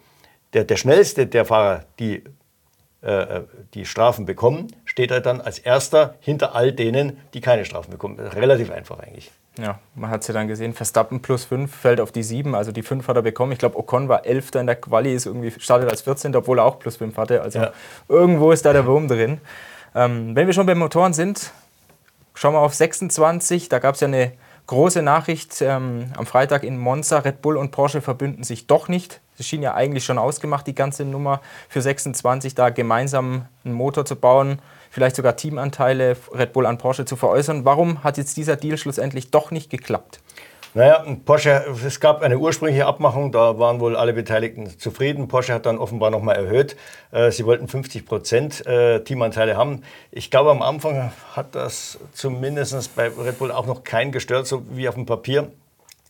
der, 0.54 0.64
der 0.64 0.78
schnellste 0.78 1.28
der 1.28 1.46
Fahrer, 1.46 1.86
die 2.00 2.24
äh, 3.02 3.12
äh 3.12 3.44
die 3.74 3.86
Strafen 3.86 4.26
bekommen, 4.26 4.68
steht 4.98 5.12
halt 5.12 5.28
dann 5.28 5.42
als 5.42 5.60
erster 5.60 6.16
hinter 6.22 6.56
all 6.56 6.72
denen, 6.72 7.20
die 7.36 7.40
keine 7.40 7.66
Strafen 7.66 7.92
bekommen. 7.92 8.18
Relativ 8.20 8.72
einfach 8.72 8.98
eigentlich. 8.98 9.30
Ja, 9.60 9.78
man 9.94 10.10
hat 10.10 10.22
es 10.22 10.28
ja 10.28 10.34
dann 10.34 10.48
gesehen, 10.48 10.74
Verstappen 10.74 11.22
plus 11.22 11.46
5 11.46 11.72
fällt 11.72 12.02
auf 12.02 12.12
die 12.12 12.24
7, 12.24 12.56
also 12.56 12.72
die 12.72 12.82
5 12.82 13.08
hat 13.08 13.16
er 13.16 13.22
bekommen. 13.22 13.52
Ich 13.52 13.60
glaube, 13.60 13.78
Ocon 13.78 14.10
war 14.10 14.26
11. 14.26 14.56
in 14.56 14.66
der 14.66 14.76
Quali, 14.76 15.14
ist 15.14 15.28
irgendwie 15.28 15.52
startet 15.60 15.92
als 15.92 16.02
14., 16.02 16.36
obwohl 16.36 16.58
er 16.58 16.66
auch 16.66 16.80
plus 16.80 16.96
5 16.96 17.16
hatte. 17.16 17.44
Also 17.44 17.60
ja. 17.60 17.74
irgendwo 18.10 18.52
ist 18.52 18.66
da 18.66 18.74
der 18.74 18.88
Wurm 18.88 19.08
drin. 19.08 19.40
Ähm, 19.94 20.36
wenn 20.36 20.48
wir 20.48 20.54
schon 20.56 20.66
beim 20.66 20.80
Motoren 20.80 21.14
sind, 21.14 21.52
schauen 22.34 22.56
wir 22.56 22.62
auf 22.62 22.74
26. 22.74 23.70
Da 23.70 23.78
gab 23.78 23.94
es 23.94 24.02
ja 24.02 24.08
eine 24.08 24.32
große 24.66 25.04
Nachricht 25.04 25.62
ähm, 25.62 26.12
am 26.18 26.26
Freitag 26.26 26.64
in 26.64 26.76
Monza. 26.76 27.20
Red 27.20 27.44
Bull 27.44 27.58
und 27.58 27.70
Porsche 27.70 28.02
verbünden 28.02 28.44
sich 28.44 28.66
doch 28.66 28.88
nicht. 28.88 29.22
Es 29.38 29.46
schien 29.46 29.62
ja 29.62 29.76
eigentlich 29.76 30.06
schon 30.06 30.18
ausgemacht, 30.18 30.66
die 30.66 30.74
ganze 30.74 31.06
Nummer 31.06 31.42
für 31.70 31.84
26, 31.84 32.56
da 32.56 32.72
gemeinsam 32.72 33.46
einen 33.64 33.76
Motor 33.76 34.04
zu 34.04 34.16
bauen 34.16 34.60
vielleicht 34.98 35.16
sogar 35.16 35.36
Teamanteile 35.36 36.18
Red 36.34 36.54
Bull 36.54 36.66
an 36.66 36.80
Porsche 36.80 37.06
zu 37.06 37.16
veräußern. 37.16 37.66
Warum 37.66 38.04
hat 38.04 38.18
jetzt 38.18 38.36
dieser 38.36 38.56
Deal 38.56 38.80
schlussendlich 38.80 39.30
doch 39.30 39.52
nicht 39.52 39.70
geklappt? 39.70 40.22
Naja, 40.74 41.06
Porsche, 41.24 41.66
es 41.86 42.00
gab 42.00 42.24
eine 42.24 42.40
ursprüngliche 42.40 42.88
Abmachung, 42.88 43.32
da 43.32 43.60
waren 43.60 43.80
wohl 43.80 43.96
alle 43.96 44.14
Beteiligten 44.14 44.80
zufrieden. 44.80 45.28
Porsche 45.28 45.54
hat 45.54 45.68
dann 45.68 45.78
offenbar 45.78 46.10
nochmal 46.10 46.38
erhöht. 46.38 46.76
Äh, 47.12 47.30
sie 47.30 47.46
wollten 47.46 47.68
50 47.68 48.08
Prozent 48.08 48.66
äh, 48.66 49.04
Teamanteile 49.04 49.56
haben. 49.56 49.84
Ich 50.10 50.32
glaube, 50.32 50.50
am 50.50 50.64
Anfang 50.64 51.12
hat 51.36 51.54
das 51.54 52.00
zumindest 52.14 52.96
bei 52.96 53.10
Red 53.10 53.38
Bull 53.38 53.52
auch 53.52 53.68
noch 53.68 53.84
keinen 53.84 54.12
gestört, 54.12 54.48
so 54.48 54.64
wie 54.72 54.90
auf 54.90 54.96
dem 54.96 55.06
Papier. 55.06 55.52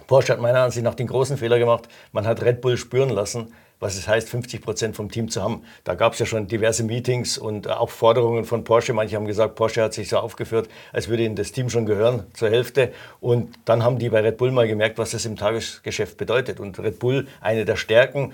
Porsche 0.08 0.32
hat 0.32 0.40
meiner 0.40 0.62
Ansicht 0.62 0.86
nach 0.86 0.96
den 0.96 1.08
großen 1.08 1.36
Fehler 1.36 1.60
gemacht. 1.60 1.90
Man 2.14 2.26
hat 2.26 2.42
Red 2.42 2.62
Bull 2.62 2.78
spüren 2.78 3.10
lassen, 3.10 3.54
was 3.80 3.96
es 3.96 4.08
heißt, 4.08 4.30
50 4.30 4.62
Prozent 4.62 4.96
vom 4.96 5.12
Team 5.12 5.30
zu 5.30 5.44
haben. 5.44 5.64
Da 5.84 5.96
gab 5.96 6.14
es 6.14 6.20
ja 6.20 6.26
schon 6.26 6.48
diverse 6.48 6.84
Meetings 6.84 7.38
und 7.38 7.70
auch 7.70 7.90
Forderungen 7.90 8.46
von 8.46 8.64
Porsche. 8.64 8.94
Manche 8.94 9.16
haben 9.16 9.26
gesagt, 9.26 9.56
Porsche 9.56 9.84
hat 9.84 9.94
sich 9.94 10.10
so 10.10 10.18
aufgeführt, 10.18 10.70
als 10.92 11.08
würde 11.08 11.24
ihnen 11.24 11.36
das 11.36 11.52
Team 11.52 11.70
schon 11.70 11.86
gehören 11.86 12.26
zur 12.34 12.50
Hälfte. 12.50 12.92
Und 13.20 13.56
dann 13.66 13.84
haben 13.84 14.00
die 14.00 14.10
bei 14.10 14.22
Red 14.22 14.38
Bull 14.38 14.52
mal 14.52 14.68
gemerkt, 14.68 14.98
was 14.98 15.12
das 15.12 15.26
im 15.26 15.36
Tagesgeschäft 15.36 16.18
bedeutet. 16.18 16.60
Und 16.60 16.80
Red 16.80 17.00
Bull, 17.00 17.28
eine 17.42 17.66
der 17.66 17.76
Stärken 17.76 18.34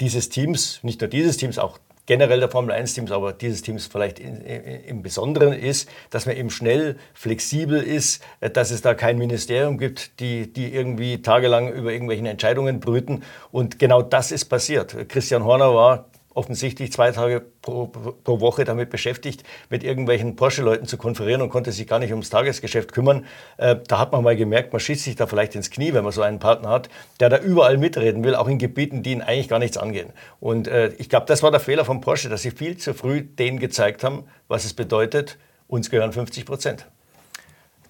dieses 0.00 0.28
Teams, 0.28 0.80
nicht 0.82 1.00
nur 1.00 1.08
dieses 1.08 1.36
Teams, 1.36 1.58
auch 1.58 1.78
generell 2.08 2.40
der 2.40 2.48
Formel 2.48 2.74
1-Teams, 2.74 3.12
aber 3.12 3.34
dieses 3.34 3.60
Teams 3.60 3.86
vielleicht 3.86 4.18
in, 4.18 4.40
in, 4.40 4.84
im 4.84 5.02
Besonderen 5.02 5.52
ist, 5.52 5.88
dass 6.08 6.24
man 6.24 6.36
eben 6.36 6.50
schnell, 6.50 6.96
flexibel 7.12 7.80
ist, 7.80 8.24
äh, 8.40 8.50
dass 8.50 8.70
es 8.70 8.80
da 8.80 8.94
kein 8.94 9.18
Ministerium 9.18 9.76
gibt, 9.78 10.18
die, 10.18 10.50
die 10.50 10.74
irgendwie 10.74 11.20
tagelang 11.20 11.70
über 11.70 11.92
irgendwelchen 11.92 12.26
Entscheidungen 12.26 12.80
brüten. 12.80 13.22
Und 13.52 13.78
genau 13.78 14.00
das 14.00 14.32
ist 14.32 14.46
passiert. 14.46 14.96
Christian 15.10 15.44
Horner 15.44 15.74
war 15.74 16.06
offensichtlich 16.34 16.92
zwei 16.92 17.10
Tage 17.10 17.42
pro, 17.62 17.86
pro 17.86 18.40
Woche 18.40 18.64
damit 18.64 18.90
beschäftigt, 18.90 19.42
mit 19.70 19.82
irgendwelchen 19.82 20.36
Porsche-Leuten 20.36 20.86
zu 20.86 20.96
konferieren 20.96 21.42
und 21.42 21.48
konnte 21.48 21.72
sich 21.72 21.86
gar 21.86 21.98
nicht 21.98 22.12
ums 22.12 22.30
Tagesgeschäft 22.30 22.92
kümmern. 22.92 23.26
Äh, 23.56 23.76
da 23.88 23.98
hat 23.98 24.12
man 24.12 24.22
mal 24.22 24.36
gemerkt, 24.36 24.72
man 24.72 24.80
schießt 24.80 25.04
sich 25.04 25.16
da 25.16 25.26
vielleicht 25.26 25.54
ins 25.54 25.70
Knie, 25.70 25.94
wenn 25.94 26.04
man 26.04 26.12
so 26.12 26.22
einen 26.22 26.38
Partner 26.38 26.68
hat, 26.68 26.88
der 27.20 27.28
da 27.28 27.38
überall 27.38 27.76
mitreden 27.76 28.22
will, 28.22 28.34
auch 28.34 28.48
in 28.48 28.58
Gebieten, 28.58 29.02
die 29.02 29.12
ihn 29.12 29.22
eigentlich 29.22 29.48
gar 29.48 29.58
nichts 29.58 29.76
angehen. 29.76 30.12
Und 30.40 30.68
äh, 30.68 30.88
ich 30.98 31.08
glaube, 31.08 31.26
das 31.26 31.42
war 31.42 31.50
der 31.50 31.60
Fehler 31.60 31.84
von 31.84 32.00
Porsche, 32.00 32.28
dass 32.28 32.42
sie 32.42 32.50
viel 32.50 32.76
zu 32.76 32.94
früh 32.94 33.22
denen 33.22 33.58
gezeigt 33.58 34.04
haben, 34.04 34.24
was 34.46 34.64
es 34.64 34.74
bedeutet, 34.74 35.38
uns 35.66 35.90
gehören 35.90 36.12
50 36.12 36.46
Prozent. 36.46 36.86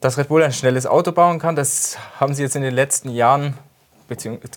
Dass 0.00 0.16
Red 0.16 0.28
Bull 0.28 0.42
ein 0.42 0.52
schnelles 0.52 0.86
Auto 0.86 1.12
bauen 1.12 1.38
kann, 1.38 1.56
das 1.56 1.98
haben 2.20 2.32
sie 2.32 2.42
jetzt 2.42 2.54
in 2.56 2.62
den 2.62 2.74
letzten 2.74 3.10
Jahren 3.10 3.58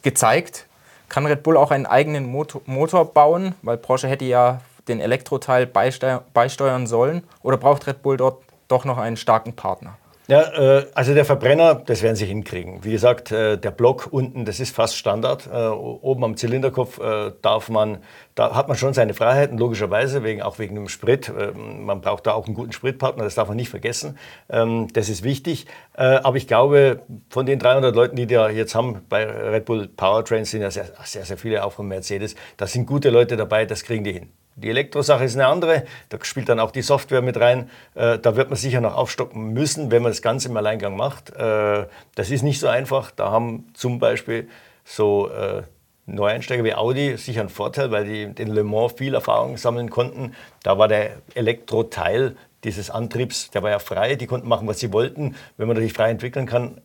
gezeigt. 0.04 0.68
Kann 1.12 1.26
Red 1.26 1.44
Bull 1.44 1.58
auch 1.58 1.72
einen 1.72 1.86
eigenen 1.86 2.26
Motor, 2.26 2.62
Motor 2.68 3.04
bauen? 3.04 3.54
Weil 3.64 3.76
Porsche 3.76 4.08
hätte 4.08 4.24
ja 4.24 4.62
den 4.88 5.02
Elektroteil 5.02 5.66
beisteuern 5.68 6.88
sollen. 6.88 7.24
Oder 7.44 7.58
braucht 7.58 7.86
Red 7.86 8.02
Bull 8.02 8.16
dort 8.16 8.42
doch 8.70 8.86
noch 8.86 8.98
einen 8.98 9.18
starken 9.18 9.54
Partner? 9.54 9.98
Ja, 10.32 10.44
äh, 10.54 10.86
also 10.94 11.14
der 11.14 11.26
Verbrenner, 11.26 11.76
das 11.76 12.04
werden 12.04 12.16
sie 12.16 12.26
hinkriegen. 12.26 12.86
Wie 12.86 12.92
gesagt, 12.94 13.34
äh, 13.34 13.58
der 13.58 13.72
Block 13.72 14.08
unten, 14.12 14.46
das 14.46 14.62
ist 14.62 14.74
fast 14.74 14.96
Standard. 14.96 15.50
Äh, 15.52 15.68
oben 15.68 16.24
am 16.24 16.38
Zylinderkopf 16.38 17.02
darf 17.42 17.68
man, 17.68 17.98
da 18.34 18.56
hat 18.56 18.70
man 18.70 18.78
schon 18.78 18.94
seine 18.94 19.14
Freiheiten, 19.14 19.58
logischerweise, 19.58 20.24
wegen, 20.24 20.42
auch 20.42 20.58
wegen 20.58 20.76
dem 20.76 20.88
Sprit. 20.88 21.34
Man 21.54 22.00
braucht 22.00 22.28
da 22.28 22.32
auch 22.32 22.46
einen 22.46 22.56
guten 22.56 22.72
Spritpartner, 22.72 23.26
das 23.26 23.36
darf 23.36 23.50
man 23.50 23.58
nicht 23.58 23.70
vergessen. 23.70 24.18
Ähm, 24.50 24.88
das 24.94 25.10
ist 25.10 25.24
wichtig. 25.24 25.66
Aber 25.94 26.38
ich 26.38 26.48
glaube, 26.48 27.02
von 27.30 27.46
den 27.46 27.60
300 27.60 27.94
Leuten, 27.94 28.16
die 28.16 28.30
wir 28.30 28.52
jetzt 28.52 28.74
haben 28.74 29.02
bei 29.10 29.26
Red 29.26 29.66
Bull 29.66 29.90
Powertrain, 29.90 30.46
sind 30.46 30.62
ja 30.62 30.72
sehr, 30.72 30.86
sehr, 31.04 31.26
sehr 31.26 31.38
viele 31.38 31.66
auch 31.66 31.74
von 31.74 31.90
Mercedes. 31.90 32.36
Da 32.56 32.68
sind 32.68 32.86
gute 32.86 33.10
Leute 33.10 33.36
dabei, 33.36 33.66
das 33.66 33.84
kriegen 33.84 34.06
die 34.06 34.14
hin. 34.14 34.30
Die 34.56 34.70
Elektrosache 34.70 35.24
ist 35.24 35.36
eine 35.36 35.48
andere, 35.48 35.86
da 36.10 36.18
spielt 36.24 36.50
dann 36.50 36.60
auch 36.60 36.72
die 36.72 36.82
Software 36.82 37.22
mit 37.22 37.40
rein. 37.40 37.70
Äh, 37.96 38.20
da 38.20 38.36
wird 38.36 38.50
man 38.50 38.58
sicher 38.58 38.82
noch 38.82 38.96
aufstocken 38.96 39.54
müssen, 39.54 39.92
wenn 39.92 40.04
man 40.04 40.12
das 40.12 40.22
Ganze 40.22 40.50
im 40.50 40.58
Alleingang 40.58 40.96
macht. 40.96 41.30
Äh, 41.32 41.88
das 42.16 42.30
ist 42.30 42.44
nicht 42.44 42.60
so 42.60 42.68
einfach. 42.68 43.12
Da 43.12 43.32
haben 43.32 43.70
zum 43.74 44.00
Beispiel 44.00 44.50
so 44.84 45.30
äh, 45.30 45.64
Neueinsteiger 46.06 46.64
wie 46.64 46.74
Audi 46.74 47.18
sicher 47.18 47.42
einen 47.42 47.50
Vorteil, 47.50 47.92
weil 47.92 48.06
die 48.06 48.24
in 48.42 48.50
Le 48.50 48.64
Mans 48.64 48.94
viel 48.98 49.14
Erfahrung 49.14 49.58
sammeln 49.58 49.90
konnten. 49.90 50.34
Da 50.64 50.78
war 50.78 50.88
der 50.88 51.18
Elektroteil 51.34 52.36
dieses 52.64 52.90
Antriebs, 52.90 53.50
der 53.52 53.64
war 53.64 53.72
ja 53.72 53.80
frei, 53.80 54.16
die 54.16 54.28
konnten 54.28 54.48
machen, 54.48 54.68
was 54.68 54.80
sie 54.80 54.94
wollten. 54.94 55.36
Wenn 55.58 55.68
man 55.68 55.78
sich 55.78 55.94
frei 55.94 56.12
entwickeln 56.12 56.46
kann, 56.46 56.80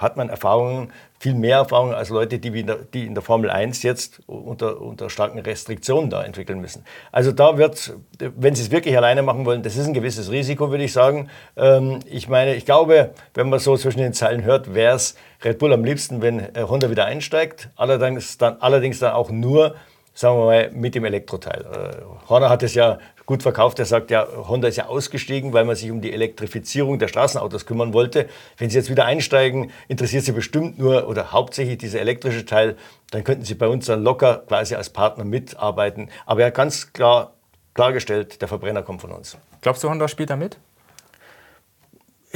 hat 0.00 0.16
man 0.16 0.28
Erfahrungen, 0.28 0.92
viel 1.18 1.34
mehr 1.34 1.58
Erfahrungen 1.58 1.94
als 1.94 2.08
Leute, 2.08 2.38
die 2.38 2.48
in 2.60 2.66
der, 2.66 2.76
die 2.76 3.06
in 3.06 3.14
der 3.14 3.22
Formel 3.22 3.50
1 3.50 3.82
jetzt 3.82 4.20
unter, 4.26 4.80
unter 4.80 5.10
starken 5.10 5.38
Restriktionen 5.38 6.08
da 6.08 6.24
entwickeln 6.24 6.60
müssen. 6.60 6.82
Also 7.12 7.30
da 7.30 7.58
wird, 7.58 7.92
wenn 8.18 8.54
sie 8.54 8.62
es 8.62 8.70
wirklich 8.70 8.96
alleine 8.96 9.22
machen 9.22 9.44
wollen, 9.44 9.62
das 9.62 9.76
ist 9.76 9.86
ein 9.86 9.92
gewisses 9.92 10.30
Risiko, 10.30 10.70
würde 10.70 10.84
ich 10.84 10.94
sagen. 10.94 11.28
Ähm, 11.58 12.00
ich 12.06 12.28
meine, 12.28 12.54
ich 12.54 12.64
glaube, 12.64 13.10
wenn 13.34 13.50
man 13.50 13.58
so 13.58 13.76
zwischen 13.76 13.98
den 13.98 14.14
Zeilen 14.14 14.44
hört, 14.44 14.74
wäre 14.74 14.96
es 14.96 15.14
Red 15.44 15.58
Bull 15.58 15.74
am 15.74 15.84
liebsten, 15.84 16.22
wenn 16.22 16.40
äh, 16.40 16.64
Honda 16.66 16.90
wieder 16.90 17.04
einsteigt. 17.04 17.68
Allerdings 17.76 18.38
dann, 18.38 18.56
allerdings 18.60 18.98
dann 18.98 19.12
auch 19.12 19.30
nur, 19.30 19.74
sagen 20.14 20.38
wir 20.38 20.46
mal, 20.46 20.70
mit 20.72 20.94
dem 20.94 21.04
Elektroteil. 21.04 21.64
Äh, 21.64 22.28
Horner 22.28 22.48
hat 22.48 22.62
es 22.62 22.74
ja 22.74 22.98
gut 23.26 23.42
verkauft. 23.42 23.78
Er 23.78 23.84
sagt, 23.84 24.10
ja, 24.10 24.26
Honda 24.48 24.68
ist 24.68 24.76
ja 24.76 24.86
ausgestiegen, 24.86 25.52
weil 25.52 25.64
man 25.64 25.76
sich 25.76 25.90
um 25.90 26.00
die 26.00 26.12
Elektrifizierung 26.12 26.98
der 26.98 27.08
Straßenautos 27.08 27.64
kümmern 27.64 27.92
wollte. 27.92 28.28
Wenn 28.58 28.70
Sie 28.70 28.76
jetzt 28.76 28.90
wieder 28.90 29.04
einsteigen, 29.04 29.70
interessiert 29.88 30.24
Sie 30.24 30.32
bestimmt 30.32 30.78
nur 30.78 31.08
oder 31.08 31.32
hauptsächlich 31.32 31.78
dieser 31.78 32.00
elektrische 32.00 32.44
Teil, 32.44 32.76
dann 33.12 33.22
könnten 33.22 33.44
Sie 33.44 33.54
bei 33.54 33.68
uns 33.68 33.86
dann 33.86 34.02
locker 34.02 34.42
quasi 34.48 34.74
als 34.74 34.90
Partner 34.90 35.24
mitarbeiten. 35.24 36.10
Aber 36.26 36.40
er 36.40 36.48
hat 36.48 36.54
ganz 36.54 36.92
klar 36.92 37.34
klargestellt, 37.74 38.40
der 38.42 38.48
Verbrenner 38.48 38.82
kommt 38.82 39.00
von 39.00 39.12
uns. 39.12 39.38
Glaubst 39.60 39.84
du, 39.84 39.88
Honda 39.88 40.08
spielt 40.08 40.30
da 40.30 40.36
mit? 40.36 40.58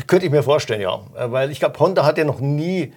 Könnte 0.07 0.27
ich 0.27 0.33
mir 0.33 0.43
vorstellen, 0.43 0.81
ja. 0.81 1.01
Weil 1.13 1.51
ich 1.51 1.59
glaube, 1.59 1.79
Honda 1.79 2.05
hat 2.05 2.19
ja 2.19 2.25
noch 2.25 2.41
nie 2.41 2.93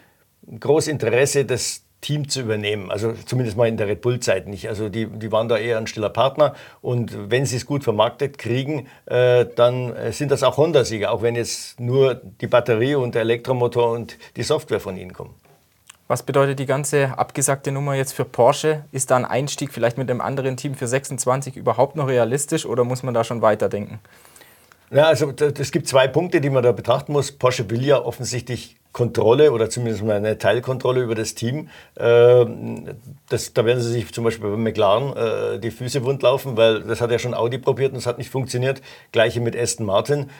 groß 0.59 0.87
Interesse, 0.87 1.45
das 1.45 1.83
Team 2.01 2.29
zu 2.29 2.41
übernehmen. 2.41 2.91
Also 2.91 3.13
zumindest 3.25 3.57
mal 3.57 3.67
in 3.67 3.77
der 3.77 3.87
Red 3.87 4.01
Bull-Zeit 4.01 4.47
nicht. 4.47 4.69
Also 4.69 4.89
die, 4.89 5.07
die 5.07 5.31
waren 5.31 5.49
da 5.49 5.57
eher 5.57 5.77
ein 5.77 5.87
stiller 5.87 6.09
Partner. 6.09 6.53
Und 6.81 7.31
wenn 7.31 7.45
sie 7.45 7.57
es 7.57 7.65
gut 7.65 7.83
vermarktet 7.83 8.37
kriegen, 8.37 8.87
äh, 9.05 9.45
dann 9.55 9.93
sind 10.11 10.31
das 10.31 10.43
auch 10.43 10.57
Honda-Sieger, 10.57 11.11
auch 11.11 11.21
wenn 11.21 11.35
jetzt 11.35 11.79
nur 11.79 12.15
die 12.15 12.47
Batterie 12.47 12.95
und 12.95 13.15
der 13.15 13.21
Elektromotor 13.21 13.91
und 13.91 14.17
die 14.35 14.43
Software 14.43 14.79
von 14.79 14.95
ihnen 14.97 15.13
kommen. 15.13 15.33
Was 16.07 16.23
bedeutet 16.23 16.57
die 16.59 16.65
ganze 16.65 17.17
abgesagte 17.17 17.71
Nummer 17.73 17.93
jetzt 17.95 18.13
für 18.13 18.23
Porsche? 18.23 18.85
Ist 18.93 19.11
da 19.11 19.17
ein 19.17 19.25
Einstieg 19.25 19.73
vielleicht 19.73 19.97
mit 19.97 20.09
einem 20.09 20.21
anderen 20.21 20.55
Team 20.55 20.73
für 20.73 20.87
26 20.87 21.57
überhaupt 21.57 21.97
noch 21.97 22.07
realistisch 22.07 22.65
oder 22.65 22.85
muss 22.85 23.03
man 23.03 23.13
da 23.13 23.25
schon 23.25 23.41
weiterdenken? 23.41 23.99
Ja, 24.89 25.07
also 25.07 25.33
es 25.35 25.71
gibt 25.71 25.89
zwei 25.89 26.07
Punkte, 26.07 26.39
die 26.39 26.49
man 26.49 26.63
da 26.63 26.71
betrachten 26.71 27.11
muss. 27.11 27.33
Porsche 27.33 27.69
will 27.69 27.83
ja 27.83 28.01
offensichtlich 28.01 28.77
Kontrolle 28.97 29.51
oder 29.51 29.69
zumindest 29.69 30.03
mal 30.03 30.15
eine 30.15 30.39
Teilkontrolle 30.39 31.01
über 31.01 31.13
das 31.13 31.35
Team. 31.35 31.69
Ähm, 31.99 32.95
das, 33.29 33.53
da 33.53 33.63
werden 33.63 33.79
sie 33.79 33.91
sich 33.91 34.11
zum 34.11 34.23
Beispiel 34.23 34.49
bei 34.49 34.57
McLaren 34.57 35.15
äh, 35.15 35.59
die 35.59 35.69
Füße 35.69 36.03
wund 36.03 36.23
laufen, 36.23 36.57
weil 36.57 36.81
das 36.81 36.99
hat 36.99 37.11
ja 37.11 37.19
schon 37.19 37.35
Audi 37.35 37.59
probiert 37.59 37.91
und 37.91 37.99
es 37.99 38.07
hat 38.07 38.17
nicht 38.17 38.31
funktioniert. 38.31 38.81
Gleiche 39.11 39.39
mit 39.39 39.55
Aston 39.55 39.85
Martin. 39.85 40.31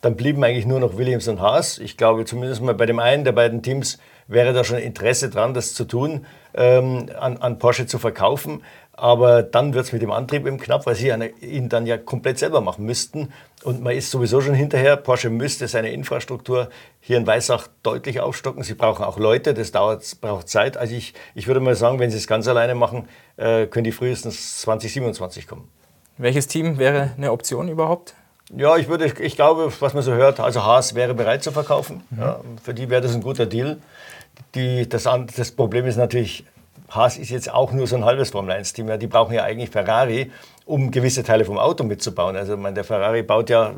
Dann 0.00 0.16
blieben 0.16 0.42
eigentlich 0.44 0.66
nur 0.66 0.80
noch 0.80 0.96
Williams 0.96 1.28
und 1.28 1.40
Haas. 1.40 1.78
Ich 1.78 1.96
glaube 1.96 2.24
zumindest 2.24 2.62
mal 2.62 2.74
bei 2.74 2.86
dem 2.86 2.98
einen 2.98 3.24
der 3.24 3.32
beiden 3.32 3.62
Teams 3.62 3.98
wäre 4.28 4.52
da 4.52 4.62
schon 4.62 4.78
Interesse 4.78 5.30
dran, 5.30 5.54
das 5.54 5.74
zu 5.74 5.84
tun, 5.84 6.26
ähm, 6.54 7.06
an, 7.18 7.38
an 7.38 7.58
Porsche 7.58 7.86
zu 7.86 7.98
verkaufen. 7.98 8.62
Aber 8.92 9.42
dann 9.44 9.74
wird 9.74 9.86
es 9.86 9.92
mit 9.92 10.02
dem 10.02 10.10
Antrieb 10.10 10.44
eben 10.46 10.58
knapp, 10.58 10.84
weil 10.84 10.96
sie 10.96 11.08
ihn 11.40 11.68
dann 11.68 11.86
ja 11.86 11.96
komplett 11.98 12.38
selber 12.38 12.60
machen 12.60 12.84
müssten. 12.84 13.32
Und 13.62 13.80
man 13.80 13.94
ist 13.94 14.10
sowieso 14.10 14.40
schon 14.40 14.54
hinterher. 14.54 14.96
Porsche 14.96 15.30
müsste 15.30 15.68
seine 15.68 15.92
Infrastruktur 15.92 16.68
hier 17.00 17.16
in 17.16 17.26
Weissach 17.26 17.68
deutlich 17.84 18.20
aufstocken. 18.20 18.64
Sie 18.64 18.74
brauchen 18.74 19.04
auch 19.04 19.18
Leute, 19.18 19.54
das 19.54 19.70
dauert, 19.70 20.20
braucht 20.20 20.48
Zeit. 20.48 20.76
Also 20.76 20.96
ich, 20.96 21.14
ich 21.36 21.46
würde 21.46 21.60
mal 21.60 21.76
sagen, 21.76 22.00
wenn 22.00 22.10
sie 22.10 22.16
es 22.16 22.26
ganz 22.26 22.48
alleine 22.48 22.74
machen, 22.74 23.08
äh, 23.36 23.66
können 23.66 23.84
die 23.84 23.92
frühestens 23.92 24.60
2027 24.62 25.46
kommen. 25.46 25.68
Welches 26.16 26.48
Team 26.48 26.78
wäre 26.78 27.12
eine 27.16 27.30
Option 27.30 27.68
überhaupt? 27.68 28.14
Ja, 28.56 28.76
ich, 28.76 28.88
würde, 28.88 29.12
ich 29.20 29.36
glaube, 29.36 29.72
was 29.80 29.94
man 29.94 30.02
so 30.02 30.12
hört, 30.12 30.40
also 30.40 30.64
Haas 30.64 30.94
wäre 30.94 31.14
bereit 31.14 31.42
zu 31.42 31.52
verkaufen. 31.52 32.02
Mhm. 32.10 32.18
Ja, 32.18 32.40
für 32.62 32.74
die 32.74 32.88
wäre 32.88 33.02
das 33.02 33.14
ein 33.14 33.22
guter 33.22 33.46
Deal. 33.46 33.78
Die, 34.54 34.88
das, 34.88 35.08
das 35.36 35.50
Problem 35.52 35.86
ist 35.86 35.96
natürlich, 35.96 36.44
Haas 36.88 37.18
ist 37.18 37.30
jetzt 37.30 37.52
auch 37.52 37.72
nur 37.72 37.86
so 37.86 37.96
ein 37.96 38.04
halbes 38.04 38.30
Formel-1-Team. 38.30 38.88
Ja, 38.88 38.96
die 38.96 39.06
brauchen 39.06 39.34
ja 39.34 39.44
eigentlich 39.44 39.70
Ferrari, 39.70 40.30
um 40.64 40.90
gewisse 40.90 41.22
Teile 41.22 41.44
vom 41.44 41.58
Auto 41.58 41.84
mitzubauen. 41.84 42.36
Also 42.36 42.56
meine, 42.56 42.74
der 42.74 42.84
Ferrari 42.84 43.22
baut 43.22 43.50
ja 43.50 43.74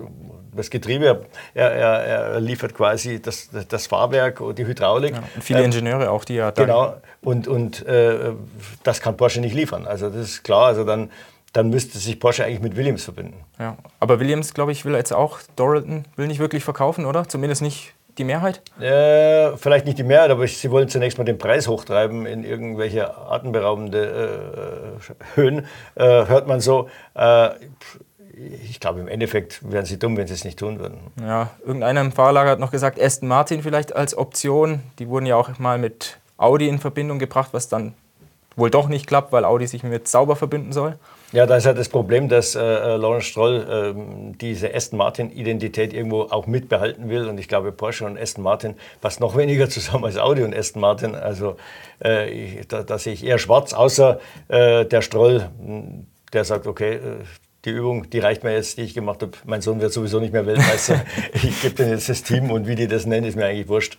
das 0.54 0.70
Getriebe, 0.70 1.26
er, 1.54 1.70
er, 1.70 2.04
er 2.04 2.40
liefert 2.40 2.74
quasi 2.74 3.20
das, 3.20 3.50
das, 3.68 3.86
Fahrwerk 3.86 4.40
und 4.40 4.58
die 4.58 4.66
Hydraulik. 4.66 5.12
Ja, 5.12 5.22
und 5.34 5.44
viele 5.44 5.60
ähm, 5.60 5.66
Ingenieure 5.66 6.10
auch, 6.10 6.24
die 6.24 6.34
ja 6.34 6.50
da 6.50 6.62
Genau, 6.62 6.94
und, 7.22 7.48
und 7.48 7.86
äh, 7.86 8.32
das 8.82 9.00
kann 9.00 9.16
Porsche 9.16 9.40
nicht 9.40 9.54
liefern. 9.54 9.86
Also 9.86 10.08
das 10.08 10.22
ist 10.22 10.42
klar, 10.42 10.66
also 10.66 10.84
dann, 10.84 11.10
dann 11.52 11.70
müsste 11.70 11.98
sich 11.98 12.20
Porsche 12.20 12.44
eigentlich 12.44 12.60
mit 12.60 12.76
Williams 12.76 13.04
verbinden. 13.04 13.44
Ja, 13.58 13.76
aber 13.98 14.20
Williams, 14.20 14.54
glaube 14.54 14.72
ich, 14.72 14.84
will 14.84 14.94
jetzt 14.94 15.12
auch, 15.12 15.40
Doralton 15.56 16.04
will 16.16 16.28
nicht 16.28 16.38
wirklich 16.38 16.64
verkaufen, 16.64 17.06
oder? 17.06 17.28
Zumindest 17.28 17.62
nicht 17.62 17.94
die 18.18 18.24
Mehrheit? 18.24 18.62
Äh, 18.80 19.56
vielleicht 19.56 19.86
nicht 19.86 19.98
die 19.98 20.04
Mehrheit, 20.04 20.30
aber 20.30 20.46
sie 20.46 20.70
wollen 20.70 20.88
zunächst 20.88 21.18
mal 21.18 21.24
den 21.24 21.38
Preis 21.38 21.68
hochtreiben 21.68 22.26
in 22.26 22.44
irgendwelche 22.44 23.16
atemberaubende 23.16 24.98
äh, 25.00 25.36
Höhen, 25.36 25.66
äh, 25.94 26.04
hört 26.04 26.46
man 26.46 26.60
so. 26.60 26.88
Äh, 27.14 27.50
ich 28.64 28.80
glaube, 28.80 29.00
im 29.00 29.08
Endeffekt 29.08 29.70
wären 29.70 29.84
sie 29.84 29.98
dumm, 29.98 30.16
wenn 30.16 30.26
sie 30.26 30.34
es 30.34 30.44
nicht 30.44 30.58
tun 30.58 30.78
würden. 30.78 30.98
Ja, 31.20 31.50
irgendeiner 31.64 32.00
im 32.00 32.12
Fahrlager 32.12 32.50
hat 32.50 32.58
noch 32.58 32.70
gesagt, 32.70 33.00
Aston 33.00 33.28
Martin 33.28 33.62
vielleicht 33.62 33.94
als 33.94 34.16
Option. 34.16 34.82
Die 34.98 35.08
wurden 35.08 35.26
ja 35.26 35.36
auch 35.36 35.58
mal 35.58 35.78
mit 35.78 36.18
Audi 36.38 36.68
in 36.68 36.78
Verbindung 36.78 37.18
gebracht, 37.18 37.50
was 37.52 37.68
dann 37.68 37.94
wohl 38.56 38.70
doch 38.70 38.88
nicht 38.88 39.06
klappt, 39.06 39.32
weil 39.32 39.44
Audi 39.44 39.66
sich 39.66 39.82
mit 39.82 40.08
Sauber 40.08 40.36
verbinden 40.36 40.72
soll. 40.72 40.96
Ja, 41.32 41.46
da 41.46 41.56
ist 41.56 41.64
ja 41.64 41.72
das 41.72 41.88
Problem, 41.88 42.28
dass 42.28 42.56
äh, 42.56 42.60
äh 42.60 42.96
Lawrence 42.96 43.28
Stroll 43.28 43.94
äh, 43.94 44.34
diese 44.40 44.74
Aston 44.74 44.98
Martin-Identität 44.98 45.92
irgendwo 45.92 46.22
auch 46.22 46.48
mitbehalten 46.48 47.08
will. 47.08 47.28
Und 47.28 47.38
ich 47.38 47.46
glaube, 47.46 47.70
Porsche 47.70 48.04
und 48.04 48.18
Aston 48.18 48.42
Martin 48.42 48.74
passt 49.00 49.20
noch 49.20 49.36
weniger 49.36 49.68
zusammen 49.70 50.04
als 50.04 50.16
Audi 50.16 50.42
und 50.42 50.54
Aston 50.54 50.80
Martin. 50.80 51.14
Also 51.14 51.56
äh, 52.04 52.28
ich, 52.30 52.66
da, 52.66 52.82
da, 52.82 52.98
sehe 52.98 53.12
ich 53.12 53.24
eher 53.24 53.38
schwarz, 53.38 53.72
außer 53.72 54.18
äh, 54.48 54.84
der 54.84 55.02
Stroll, 55.02 55.48
der 56.32 56.44
sagt, 56.44 56.66
okay, 56.66 56.94
äh, 56.94 57.00
die 57.64 57.70
Übung, 57.70 58.10
die 58.10 58.18
reicht 58.18 58.42
mir 58.42 58.54
jetzt, 58.54 58.78
die 58.78 58.82
ich 58.82 58.94
gemacht 58.94 59.22
habe. 59.22 59.32
Mein 59.44 59.60
Sohn 59.60 59.80
wird 59.80 59.92
sowieso 59.92 60.18
nicht 60.18 60.32
mehr 60.32 60.46
Weltmeister. 60.46 61.04
ich 61.32 61.62
gebe 61.62 61.74
denen 61.74 61.90
jetzt 61.90 62.08
das 62.08 62.24
Team 62.24 62.50
und 62.50 62.66
wie 62.66 62.74
die 62.74 62.88
das 62.88 63.06
nennen, 63.06 63.26
ist 63.26 63.36
mir 63.36 63.46
eigentlich 63.46 63.68
wurscht. 63.68 63.98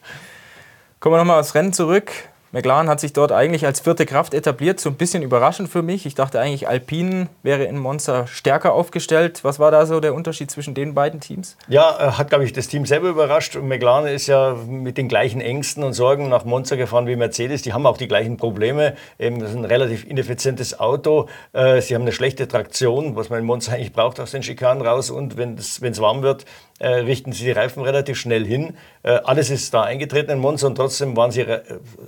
Kommen 0.99 1.13
wir 1.13 1.19
nochmal 1.19 1.39
aufs 1.39 1.55
Rennen 1.55 1.71
zurück. 1.71 2.11
McLaren 2.53 2.89
hat 2.89 2.99
sich 2.99 3.13
dort 3.13 3.31
eigentlich 3.31 3.65
als 3.65 3.79
vierte 3.79 4.05
Kraft 4.05 4.33
etabliert, 4.33 4.81
so 4.81 4.89
ein 4.89 4.95
bisschen 4.95 5.23
überraschend 5.23 5.69
für 5.69 5.81
mich. 5.81 6.05
Ich 6.05 6.15
dachte 6.15 6.39
eigentlich, 6.41 6.67
Alpine 6.67 7.29
wäre 7.43 7.63
in 7.63 7.77
Monza 7.77 8.27
stärker 8.27 8.73
aufgestellt. 8.73 9.45
Was 9.45 9.57
war 9.57 9.71
da 9.71 9.85
so 9.85 10.01
der 10.01 10.13
Unterschied 10.13 10.51
zwischen 10.51 10.73
den 10.73 10.93
beiden 10.93 11.21
Teams? 11.21 11.55
Ja, 11.69 11.97
äh, 11.97 12.11
hat, 12.11 12.27
glaube 12.29 12.43
ich, 12.43 12.51
das 12.51 12.67
Team 12.67 12.85
selber 12.85 13.07
überrascht. 13.07 13.55
Und 13.55 13.69
McLaren 13.69 14.05
ist 14.07 14.27
ja 14.27 14.57
mit 14.67 14.97
den 14.97 15.07
gleichen 15.07 15.39
Ängsten 15.39 15.81
und 15.83 15.93
Sorgen 15.93 16.27
nach 16.27 16.43
Monza 16.43 16.75
gefahren 16.75 17.07
wie 17.07 17.15
Mercedes. 17.15 17.61
Die 17.61 17.71
haben 17.71 17.85
auch 17.85 17.97
die 17.97 18.09
gleichen 18.09 18.35
Probleme. 18.35 18.95
das 19.17 19.29
ist 19.29 19.55
ein 19.55 19.65
relativ 19.65 20.05
ineffizientes 20.05 20.77
Auto. 20.77 21.29
Äh, 21.53 21.79
sie 21.79 21.95
haben 21.95 22.01
eine 22.01 22.11
schlechte 22.11 22.49
Traktion, 22.49 23.15
was 23.15 23.29
man 23.29 23.39
in 23.39 23.45
Monza 23.45 23.71
eigentlich 23.71 23.93
braucht 23.93 24.19
aus 24.19 24.31
den 24.31 24.43
Schikanen 24.43 24.85
raus. 24.85 25.09
Und 25.09 25.37
wenn 25.37 25.55
es 25.55 26.01
warm 26.01 26.21
wird, 26.21 26.43
äh, 26.79 26.87
richten 26.87 27.31
sie 27.31 27.45
die 27.45 27.51
Reifen 27.51 27.81
relativ 27.81 28.19
schnell 28.19 28.45
hin. 28.45 28.75
Alles 29.03 29.49
ist 29.49 29.73
da 29.73 29.81
eingetreten 29.81 30.31
in 30.31 30.39
Monza 30.39 30.67
und 30.67 30.75
trotzdem 30.75 31.17
waren 31.17 31.31
sie 31.31 31.43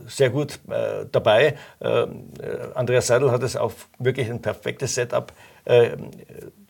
sehr 0.05 0.32
gut 0.33 0.59
äh, 0.69 1.05
dabei. 1.11 1.55
Äh, 1.79 1.87
äh, 1.87 2.07
Andreas 2.73 3.07
Seidel 3.07 3.31
hat 3.31 3.43
es 3.43 3.55
auf 3.55 3.87
wirklich 3.99 4.29
ein 4.29 4.41
perfektes 4.41 4.95
Setup 4.95 5.31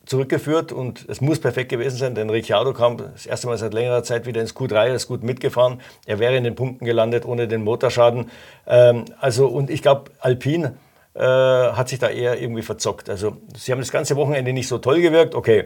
zurückgeführt 0.06 0.72
und 0.72 1.10
es 1.10 1.20
muss 1.20 1.40
perfekt 1.40 1.70
gewesen 1.70 1.98
sein, 1.98 2.14
denn 2.14 2.30
Ricciardo 2.30 2.74
kam 2.74 2.98
das 2.98 3.26
erste 3.26 3.48
Mal 3.48 3.58
seit 3.58 3.74
längerer 3.74 4.04
Zeit 4.04 4.28
wieder 4.28 4.40
ins 4.40 4.56
Q3, 4.56 4.94
ist 4.94 5.08
gut 5.08 5.24
mitgefahren. 5.24 5.82
Er 6.06 6.20
wäre 6.20 6.38
in 6.38 6.44
den 6.44 6.54
Punkten 6.54 6.86
gelandet 6.86 7.26
ohne 7.26 7.48
den 7.48 7.64
Motorschaden. 7.64 8.30
Ähm, 8.68 9.06
also 9.20 9.48
und 9.48 9.72
ich 9.72 9.82
glaube, 9.82 10.12
Alpine 10.20 10.76
hat 11.16 11.90
sich 11.90 12.00
da 12.00 12.10
eher 12.10 12.42
irgendwie 12.42 12.64
verzockt. 12.64 13.08
Also 13.08 13.38
sie 13.56 13.72
haben 13.72 13.80
das 13.80 13.92
ganze 13.92 14.16
Wochenende 14.16 14.52
nicht 14.52 14.68
so 14.68 14.80
toll 14.80 15.00
gewirkt. 15.00 15.36
Okay, 15.36 15.66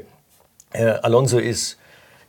Alonso 0.73 1.39
ist 1.39 1.77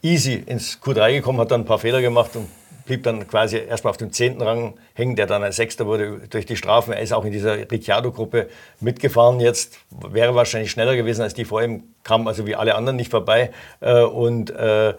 easy 0.03 0.35
ins 0.35 0.81
Q3 0.81 1.15
gekommen, 1.15 1.41
hat 1.41 1.51
dann 1.51 1.63
ein 1.63 1.65
paar 1.65 1.79
Fehler 1.81 2.01
gemacht 2.01 2.37
und 2.37 2.49
blieb 2.89 3.05
dann 3.05 3.29
quasi 3.29 3.59
erstmal 3.59 3.93
auf 3.93 3.99
dem 3.99 4.13
zehnten 4.13 4.43
Rang 4.43 4.75
hängen, 4.95 5.15
der 5.15 5.27
dann 5.27 5.45
ein 5.45 5.53
Sechster 5.53 5.87
wurde 5.87 6.23
durch 6.29 6.47
die 6.47 6.57
Strafen. 6.57 6.93
Er 6.93 7.01
ist 7.01 7.13
auch 7.13 7.25
in 7.25 7.33
dieser 7.33 7.57
Ricciardo-Gruppe 7.71 8.49
mitgefahren 8.81 9.39
jetzt, 9.39 9.79
wäre 9.91 10.35
wahrscheinlich 10.35 10.73
schneller 10.73 10.97
gewesen 10.97 11.23
als 11.23 11.35
die 11.35 11.45
vor 11.45 11.63
ihm, 11.63 11.85
kam 12.03 12.27
also 12.27 12.47
wie 12.47 12.57
alle 12.57 12.75
anderen 12.75 12.97
nicht 12.97 13.11
vorbei. 13.11 13.53
Äh, 13.81 14.03
und 14.03 14.51
äh, 14.51 14.95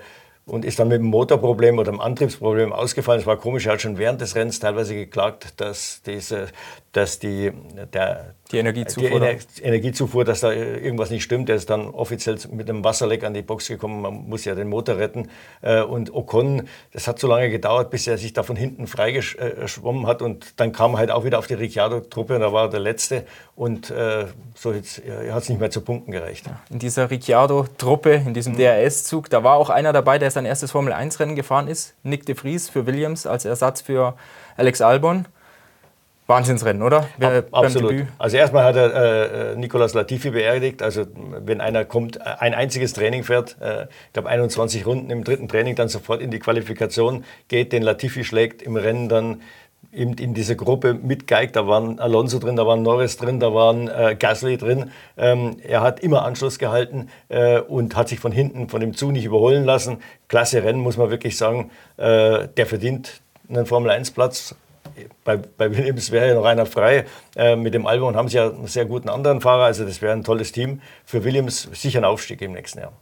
und 0.45 0.65
ist 0.65 0.80
dann 0.80 0.88
mit 0.88 0.97
dem 0.97 1.06
Motorproblem 1.06 1.78
oder 1.78 1.91
dem 1.91 2.02
Antriebsproblem 2.02 2.73
ausgefallen. 2.73 3.21
Es 3.21 3.28
war 3.28 3.38
komisch, 3.38 3.67
er 3.67 3.73
hat 3.73 3.82
schon 3.82 3.99
während 3.99 4.19
des 4.19 4.36
Rennens 4.36 4.60
teilweise 4.60 4.95
geklagt, 4.95 5.54
dass, 5.58 6.02
diese, 6.02 6.47
dass 6.91 7.19
die, 7.19 7.52
der, 7.93 8.34
die 8.52 8.58
Energiezufuhr. 8.58 9.10
Die 9.10 9.16
Ener 9.16 9.38
Energiezufuhr, 9.62 10.26
dass 10.26 10.40
da 10.40 10.52
irgendwas 10.52 11.12
nicht 11.12 11.24
stimmt. 11.24 11.50
Er 11.50 11.56
ist 11.56 11.70
dann 11.70 11.88
offiziell 11.88 12.38
mit 12.52 12.70
einem 12.70 12.84
Wasserleck 12.84 13.24
an 13.24 13.34
die 13.34 13.44
Box 13.44 13.68
gekommen. 13.68 14.02
Man 14.02 14.28
muss 14.28 14.44
ja 14.46 14.56
den 14.56 14.70
Motor 14.70 14.98
retten. 14.98 15.30
Äh, 15.62 15.82
und 15.82 16.14
Ocon, 16.14 16.68
das 16.92 17.08
hat 17.08 17.20
so 17.20 17.28
lange 17.28 17.52
gedauert, 17.52 17.92
bis 17.92 18.08
er 18.08 18.18
sich 18.18 18.34
da 18.34 18.42
von 18.42 18.56
hinten 18.56 18.88
freigeschwommen 18.88 20.08
hat. 20.08 20.24
Und 20.24 20.60
dann 20.60 20.72
kam 20.72 20.94
er 20.94 21.00
halt 21.00 21.12
auch 21.12 21.26
wieder 21.26 21.38
auf 21.38 21.46
die 21.46 21.54
Ricciardo-Truppe 21.54 22.36
und 22.36 22.42
da 22.42 22.52
war 22.52 22.66
er 22.66 22.70
der 22.70 22.80
Letzte. 22.80 23.26
Und 23.56 23.92
äh, 23.92 24.26
so 24.56 24.74
hat 24.74 24.84
es 24.84 25.50
nicht 25.50 25.60
mehr 25.60 25.70
zu 25.70 25.82
Punkten 25.82 26.12
gereicht. 26.12 26.46
In 26.72 26.80
dieser 26.80 27.12
Ricciardo-Truppe, 27.12 28.24
in 28.26 28.34
diesem 28.34 28.58
DRS-Zug, 28.58 29.30
da 29.30 29.44
war 29.44 29.58
auch 29.58 29.70
einer 29.70 29.94
dabei, 29.94 30.18
der 30.18 30.32
sein 30.32 30.46
erstes 30.46 30.72
Formel-1-Rennen 30.72 31.36
gefahren 31.36 31.68
ist. 31.68 31.94
Nick 32.02 32.26
de 32.26 32.34
Vries 32.34 32.68
für 32.68 32.88
Williams 32.88 33.28
als 33.28 33.46
Ersatz 33.46 33.82
für 33.82 34.16
Alex 34.58 34.82
Albon. 34.82 35.26
Wahnsinnsrennen, 36.30 36.84
oder? 36.84 37.10
Ab, 37.20 37.46
absolut. 37.52 37.92
Debüt. 37.92 38.08
Also 38.20 38.38
erstmal 38.38 38.63
hat 38.63 38.76
er 38.76 39.54
äh, 39.54 39.56
Nicolas 39.56 39.96
Latifi 39.96 40.30
beerdigt. 40.30 40.84
Also 40.84 41.06
wenn 41.15 41.60
einer 41.60 41.86
kommt, 41.86 42.22
ein 42.22 42.54
einziges 42.54 42.94
Training 42.94 43.24
fährt, 43.24 43.58
äh, 43.60 43.88
ich 44.08 44.13
glaube 44.13 44.30
21 44.30 44.86
Runden 44.86 45.10
im 45.10 45.24
dritten 45.24 45.48
Training, 45.48 45.76
dann 45.76 45.89
sofort 45.89 46.22
in 46.22 46.30
die 46.30 46.38
Qualifikation 46.38 47.26
geht, 47.48 47.74
den 47.74 47.82
Latifi 47.82 48.24
schlägt 48.24 48.62
im 48.62 48.76
Rennen 48.76 49.10
dann 49.10 49.42
eben 49.92 50.13
in 50.13 50.36
dieser 50.36 50.54
Gruppe 50.54 50.94
mitgeigt. 50.94 51.56
Da 51.56 51.68
waren 51.68 51.98
Alonso 52.00 52.38
drin, 52.38 52.56
da 52.56 52.68
waren 52.68 52.84
Norris 52.84 53.18
drin, 53.18 53.39
da 53.39 53.52
waren 53.56 53.88
äh, 53.88 54.15
Gasly 54.18 54.58
drin. 54.58 54.92
Ähm, 55.18 55.58
er 55.63 55.82
hat 55.82 56.00
immer 56.00 56.26
Anschluss 56.26 56.60
gehalten 56.60 57.10
äh, 57.30 57.60
und 57.60 57.96
hat 57.96 58.08
sich 58.08 58.20
von 58.20 58.32
hinten 58.32 58.70
von 58.70 58.82
dem 58.82 58.94
Zug 58.96 59.13
nicht 59.13 59.26
überholen 59.26 59.65
lassen. 59.65 59.98
Klasse 60.28 60.63
Rennen, 60.63 60.80
muss 60.80 60.98
man 60.98 61.10
wirklich 61.10 61.38
sagen. 61.38 61.72
Äh, 61.98 62.50
der 62.56 62.68
verdient 62.68 63.22
einen 63.50 63.65
Formel-1-Platz 63.65 64.56
bei, 65.24 65.38
bei 65.38 65.76
Williams 65.76 66.12
wäre 66.12 66.30
ja 66.30 66.34
noch 66.36 66.46
einer 66.46 66.66
frei. 66.66 67.06
Äh, 67.36 67.56
mit 67.56 67.74
dem 67.74 67.86
Albon 67.86 68.16
haben 68.16 68.28
sie 68.28 68.38
ja 68.38 68.50
einen 68.50 68.68
sehr 68.68 68.86
guten 68.86 69.10
anderen 69.10 69.42
Fahrer. 69.42 69.66
Also 69.66 69.86
das 69.86 70.02
wäre 70.02 70.14
ein 70.14 70.24
tolles 70.24 70.52
Team. 70.52 70.82
Für 71.06 71.24
Williams 71.24 71.70
sicher 71.74 72.00
ein 72.00 72.06
Aufstieg 72.06 72.42
im 72.42 72.54
nächsten 72.54 72.80
Jahr. 72.80 72.94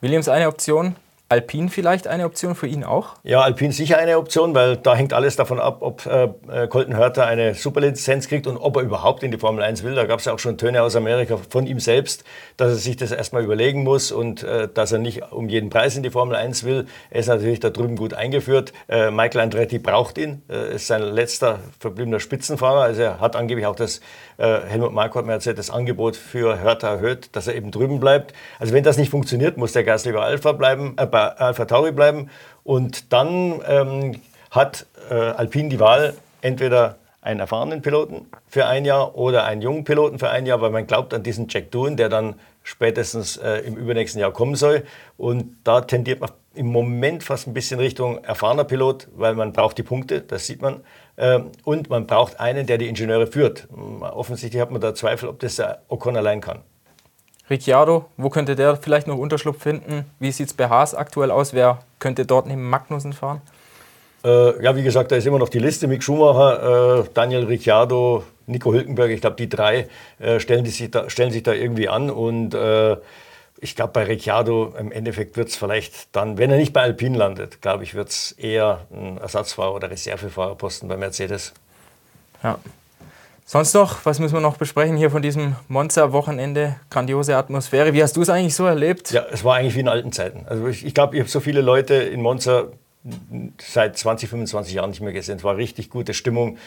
Williams 0.00 0.28
eine 0.28 0.48
Option, 0.48 0.96
Alpine 1.28 1.70
vielleicht 1.70 2.06
eine 2.06 2.24
Option 2.24 2.54
für 2.54 2.68
ihn 2.68 2.84
auch? 2.84 3.14
Ja, 3.24 3.40
Alpine 3.40 3.72
sicher 3.72 3.98
eine 3.98 4.16
Option, 4.16 4.54
weil 4.54 4.76
da 4.76 4.94
hängt 4.94 5.12
alles 5.12 5.34
davon 5.34 5.58
ab, 5.58 5.78
ob 5.80 6.06
äh, 6.06 6.28
Colton 6.68 6.96
Hörter 6.96 7.26
eine 7.26 7.54
Superlizenz 7.54 8.28
kriegt 8.28 8.46
und 8.46 8.56
ob 8.56 8.76
er 8.76 8.82
überhaupt 8.82 9.24
in 9.24 9.32
die 9.32 9.38
Formel 9.38 9.64
1 9.64 9.82
will. 9.82 9.96
Da 9.96 10.04
gab 10.04 10.20
es 10.20 10.26
ja 10.26 10.32
auch 10.32 10.38
schon 10.38 10.56
Töne 10.56 10.82
aus 10.82 10.94
Amerika 10.94 11.36
von 11.50 11.66
ihm 11.66 11.80
selbst, 11.80 12.22
dass 12.56 12.70
er 12.70 12.76
sich 12.76 12.96
das 12.96 13.10
erstmal 13.10 13.42
überlegen 13.42 13.82
muss 13.82 14.12
und 14.12 14.44
äh, 14.44 14.68
dass 14.72 14.92
er 14.92 14.98
nicht 14.98 15.32
um 15.32 15.48
jeden 15.48 15.68
Preis 15.68 15.96
in 15.96 16.04
die 16.04 16.10
Formel 16.10 16.36
1 16.36 16.62
will. 16.62 16.86
Er 17.10 17.20
ist 17.20 17.26
natürlich 17.26 17.58
da 17.58 17.70
drüben 17.70 17.96
gut 17.96 18.14
eingeführt. 18.14 18.72
Äh, 18.88 19.10
Michael 19.10 19.40
Andretti 19.40 19.80
braucht 19.80 20.18
ihn, 20.18 20.42
äh, 20.48 20.76
ist 20.76 20.86
sein 20.86 21.02
letzter 21.02 21.58
verbliebener 21.80 22.20
Spitzenfahrer. 22.20 22.82
Also 22.82 23.02
er 23.02 23.18
hat 23.18 23.34
angeblich 23.34 23.66
auch 23.66 23.74
das 23.74 24.00
äh, 24.38 24.60
Helmut 24.66 24.92
Marko 24.92 25.18
hat 25.18 25.26
mir 25.26 25.32
erzählt, 25.32 25.58
das 25.58 25.70
Angebot 25.70 26.16
für 26.16 26.60
Hörter 26.60 26.88
erhöht, 26.88 27.30
dass 27.32 27.46
er 27.46 27.54
eben 27.54 27.70
drüben 27.70 28.00
bleibt. 28.00 28.34
Also 28.58 28.72
wenn 28.72 28.84
das 28.84 28.96
nicht 28.96 29.10
funktioniert, 29.10 29.56
muss 29.56 29.72
der 29.72 29.84
Gas 29.84 30.04
lieber 30.04 30.22
Alpha 30.22 30.52
bleiben, 30.52 30.94
äh, 30.98 31.06
bei 31.06 31.28
Alpha 31.36 31.64
Tauri 31.64 31.92
bleiben. 31.92 32.30
Und 32.64 33.12
dann 33.12 33.60
ähm, 33.66 34.20
hat 34.50 34.86
äh, 35.10 35.14
Alpine 35.14 35.68
die 35.68 35.80
Wahl, 35.80 36.14
entweder 36.42 36.96
einen 37.22 37.40
erfahrenen 37.40 37.82
Piloten 37.82 38.26
für 38.46 38.66
ein 38.66 38.84
Jahr 38.84 39.16
oder 39.16 39.44
einen 39.44 39.60
jungen 39.60 39.84
Piloten 39.84 40.18
für 40.18 40.30
ein 40.30 40.46
Jahr, 40.46 40.60
weil 40.60 40.70
man 40.70 40.86
glaubt 40.86 41.12
an 41.12 41.24
diesen 41.24 41.48
Jack 41.48 41.72
Doohan, 41.72 41.96
der 41.96 42.08
dann 42.08 42.36
spätestens 42.62 43.36
äh, 43.36 43.58
im 43.58 43.76
übernächsten 43.76 44.20
Jahr 44.20 44.32
kommen 44.32 44.54
soll. 44.54 44.84
Und 45.16 45.56
da 45.64 45.80
tendiert 45.80 46.20
man 46.20 46.30
im 46.54 46.66
Moment 46.66 47.22
fast 47.24 47.46
ein 47.46 47.54
bisschen 47.54 47.80
Richtung 47.80 48.22
erfahrener 48.24 48.64
Pilot, 48.64 49.08
weil 49.16 49.34
man 49.34 49.52
braucht 49.52 49.76
die 49.78 49.82
Punkte, 49.82 50.20
das 50.20 50.46
sieht 50.46 50.62
man. 50.62 50.82
Ähm, 51.18 51.50
und 51.64 51.88
man 51.88 52.06
braucht 52.06 52.40
einen, 52.40 52.66
der 52.66 52.78
die 52.78 52.88
Ingenieure 52.88 53.26
führt. 53.26 53.68
Offensichtlich 54.00 54.60
hat 54.60 54.70
man 54.70 54.80
da 54.80 54.94
Zweifel, 54.94 55.28
ob 55.28 55.40
das 55.40 55.56
der 55.56 55.82
Ocon 55.88 56.16
allein 56.16 56.40
kann. 56.40 56.60
Ricciardo, 57.48 58.06
wo 58.16 58.28
könnte 58.28 58.56
der 58.56 58.76
vielleicht 58.76 59.06
noch 59.06 59.16
Unterschlupf 59.16 59.62
finden? 59.62 60.04
Wie 60.18 60.32
sieht 60.32 60.48
es 60.48 60.54
bei 60.54 60.68
Haas 60.68 60.94
aktuell 60.94 61.30
aus? 61.30 61.54
Wer 61.54 61.78
könnte 62.00 62.26
dort 62.26 62.46
neben 62.46 62.68
Magnussen 62.68 63.12
fahren? 63.12 63.40
Äh, 64.24 64.62
ja, 64.62 64.74
wie 64.74 64.82
gesagt, 64.82 65.12
da 65.12 65.16
ist 65.16 65.26
immer 65.26 65.38
noch 65.38 65.48
die 65.48 65.60
Liste. 65.60 65.86
Mick 65.86 66.02
Schumacher, 66.02 67.00
äh, 67.00 67.04
Daniel 67.14 67.44
Ricciardo, 67.44 68.24
Nico 68.46 68.72
Hülkenberg. 68.72 69.10
Ich 69.10 69.20
glaube, 69.20 69.36
die 69.36 69.48
drei 69.48 69.86
äh, 70.18 70.40
stellen, 70.40 70.64
die 70.64 70.70
sich 70.70 70.90
da, 70.90 71.08
stellen 71.08 71.30
sich 71.30 71.44
da 71.44 71.52
irgendwie 71.52 71.88
an. 71.88 72.10
Und 72.10 72.54
äh, 72.54 72.96
ich 73.58 73.74
glaube, 73.74 73.92
bei 73.92 74.04
Ricciardo 74.04 74.74
im 74.78 74.92
Endeffekt 74.92 75.36
wird 75.36 75.48
es 75.48 75.56
vielleicht 75.56 76.14
dann, 76.14 76.38
wenn 76.38 76.50
er 76.50 76.58
nicht 76.58 76.72
bei 76.72 76.82
Alpine 76.82 77.16
landet, 77.16 77.62
glaube 77.62 77.84
ich, 77.84 77.94
wird 77.94 78.10
es 78.10 78.32
eher 78.32 78.86
ein 78.90 79.18
Ersatzfahrer 79.18 79.74
oder 79.74 79.90
Reservefahrerposten 79.90 80.88
bei 80.88 80.96
Mercedes. 80.96 81.52
Ja. 82.42 82.58
Sonst 83.48 83.74
noch, 83.74 84.04
was 84.04 84.18
müssen 84.18 84.34
wir 84.34 84.40
noch 84.40 84.56
besprechen 84.56 84.96
hier 84.96 85.10
von 85.10 85.22
diesem 85.22 85.54
Monza-Wochenende? 85.68 86.80
Grandiose 86.90 87.36
Atmosphäre. 87.36 87.92
Wie 87.92 88.02
hast 88.02 88.16
du 88.16 88.22
es 88.22 88.28
eigentlich 88.28 88.56
so 88.56 88.66
erlebt? 88.66 89.12
Ja, 89.12 89.24
es 89.30 89.44
war 89.44 89.54
eigentlich 89.54 89.76
wie 89.76 89.80
in 89.80 89.88
alten 89.88 90.10
Zeiten. 90.10 90.44
Also 90.48 90.66
ich, 90.66 90.84
ich 90.84 90.94
glaube, 90.94 91.14
ich 91.14 91.20
habe 91.20 91.30
so 91.30 91.38
viele 91.38 91.60
Leute 91.60 91.94
in 91.94 92.22
Monza 92.22 92.66
seit 93.60 93.96
20, 93.96 94.28
25 94.30 94.74
Jahren 94.74 94.90
nicht 94.90 95.00
mehr 95.00 95.12
gesehen. 95.12 95.36
Es 95.36 95.44
war 95.44 95.56
richtig 95.56 95.90
gute 95.90 96.12
Stimmung. 96.12 96.58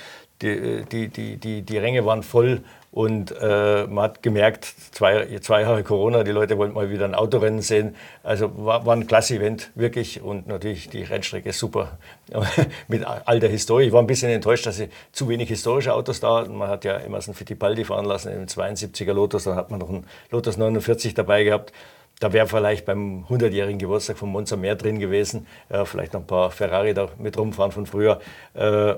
Die, 0.41 0.85
die, 0.85 1.07
die, 1.09 1.37
die, 1.37 1.61
die 1.63 1.77
Ränge 1.77 2.05
waren 2.05 2.23
voll 2.23 2.63
und 2.91 3.35
äh, 3.39 3.85
man 3.85 4.05
hat 4.05 4.23
gemerkt, 4.23 4.65
zwei, 4.65 5.37
zwei 5.41 5.61
Jahre 5.61 5.83
Corona, 5.83 6.23
die 6.23 6.31
Leute 6.31 6.57
wollten 6.57 6.73
mal 6.73 6.89
wieder 6.89 7.05
ein 7.05 7.13
Autorennen 7.13 7.61
sehen. 7.61 7.95
Also 8.23 8.51
war, 8.65 8.85
war 8.85 8.95
ein 8.95 9.05
klasse 9.05 9.35
Event, 9.35 9.69
wirklich. 9.75 10.21
Und 10.21 10.47
natürlich 10.47 10.89
die 10.89 11.03
Rennstrecke 11.03 11.49
ist 11.49 11.59
super 11.59 11.99
mit 12.87 13.05
all 13.05 13.39
der 13.39 13.49
Historie. 13.49 13.85
Ich 13.85 13.93
war 13.93 14.01
ein 14.01 14.07
bisschen 14.07 14.31
enttäuscht, 14.31 14.65
dass 14.65 14.77
sie 14.77 14.89
zu 15.11 15.29
wenig 15.29 15.49
historische 15.49 15.93
Autos 15.93 16.19
da 16.19 16.39
hatten. 16.39 16.57
Man 16.57 16.67
hat 16.67 16.83
ja 16.83 16.97
Emerson 16.97 17.35
Fittipaldi 17.35 17.85
fahren 17.85 18.05
lassen 18.05 18.33
im 18.33 18.47
72er 18.47 19.13
Lotus, 19.13 19.43
dann 19.43 19.55
hat 19.55 19.69
man 19.69 19.79
noch 19.79 19.89
einen 19.89 20.07
Lotus 20.31 20.57
49 20.57 21.13
dabei 21.13 21.43
gehabt. 21.43 21.71
Da 22.19 22.33
wäre 22.33 22.47
vielleicht 22.47 22.85
beim 22.85 23.23
100-jährigen 23.29 23.77
Geburtstag 23.77 24.17
von 24.17 24.29
Monza 24.29 24.57
mehr 24.57 24.75
drin 24.75 24.99
gewesen. 24.99 25.45
Äh, 25.69 25.85
vielleicht 25.85 26.13
noch 26.13 26.21
ein 26.21 26.27
paar 26.27 26.49
Ferrari 26.49 26.95
da 26.95 27.07
mit 27.19 27.37
rumfahren 27.37 27.71
von 27.71 27.85
früher. 27.85 28.19
Äh, 28.55 28.95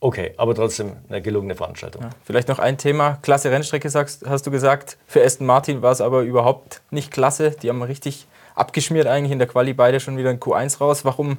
okay, 0.00 0.34
aber 0.36 0.54
trotzdem 0.54 0.92
eine 1.08 1.22
gelungene 1.22 1.54
Veranstaltung. 1.54 2.02
Ja, 2.02 2.10
vielleicht 2.24 2.48
noch 2.48 2.58
ein 2.58 2.78
Thema. 2.78 3.18
Klasse 3.22 3.50
Rennstrecke, 3.50 3.90
sagst, 3.90 4.26
hast 4.26 4.46
du 4.46 4.50
gesagt. 4.50 4.98
Für 5.06 5.24
Aston 5.24 5.46
Martin 5.46 5.82
war 5.82 5.92
es 5.92 6.00
aber 6.00 6.22
überhaupt 6.22 6.82
nicht 6.90 7.10
klasse. 7.10 7.50
Die 7.50 7.68
haben 7.68 7.82
richtig 7.82 8.26
abgeschmiert 8.54 9.06
eigentlich 9.06 9.32
in 9.32 9.38
der 9.38 9.48
Quali 9.48 9.72
beide 9.72 10.00
schon 10.00 10.16
wieder 10.16 10.30
in 10.30 10.40
Q1 10.40 10.78
raus. 10.78 11.04
Warum 11.04 11.38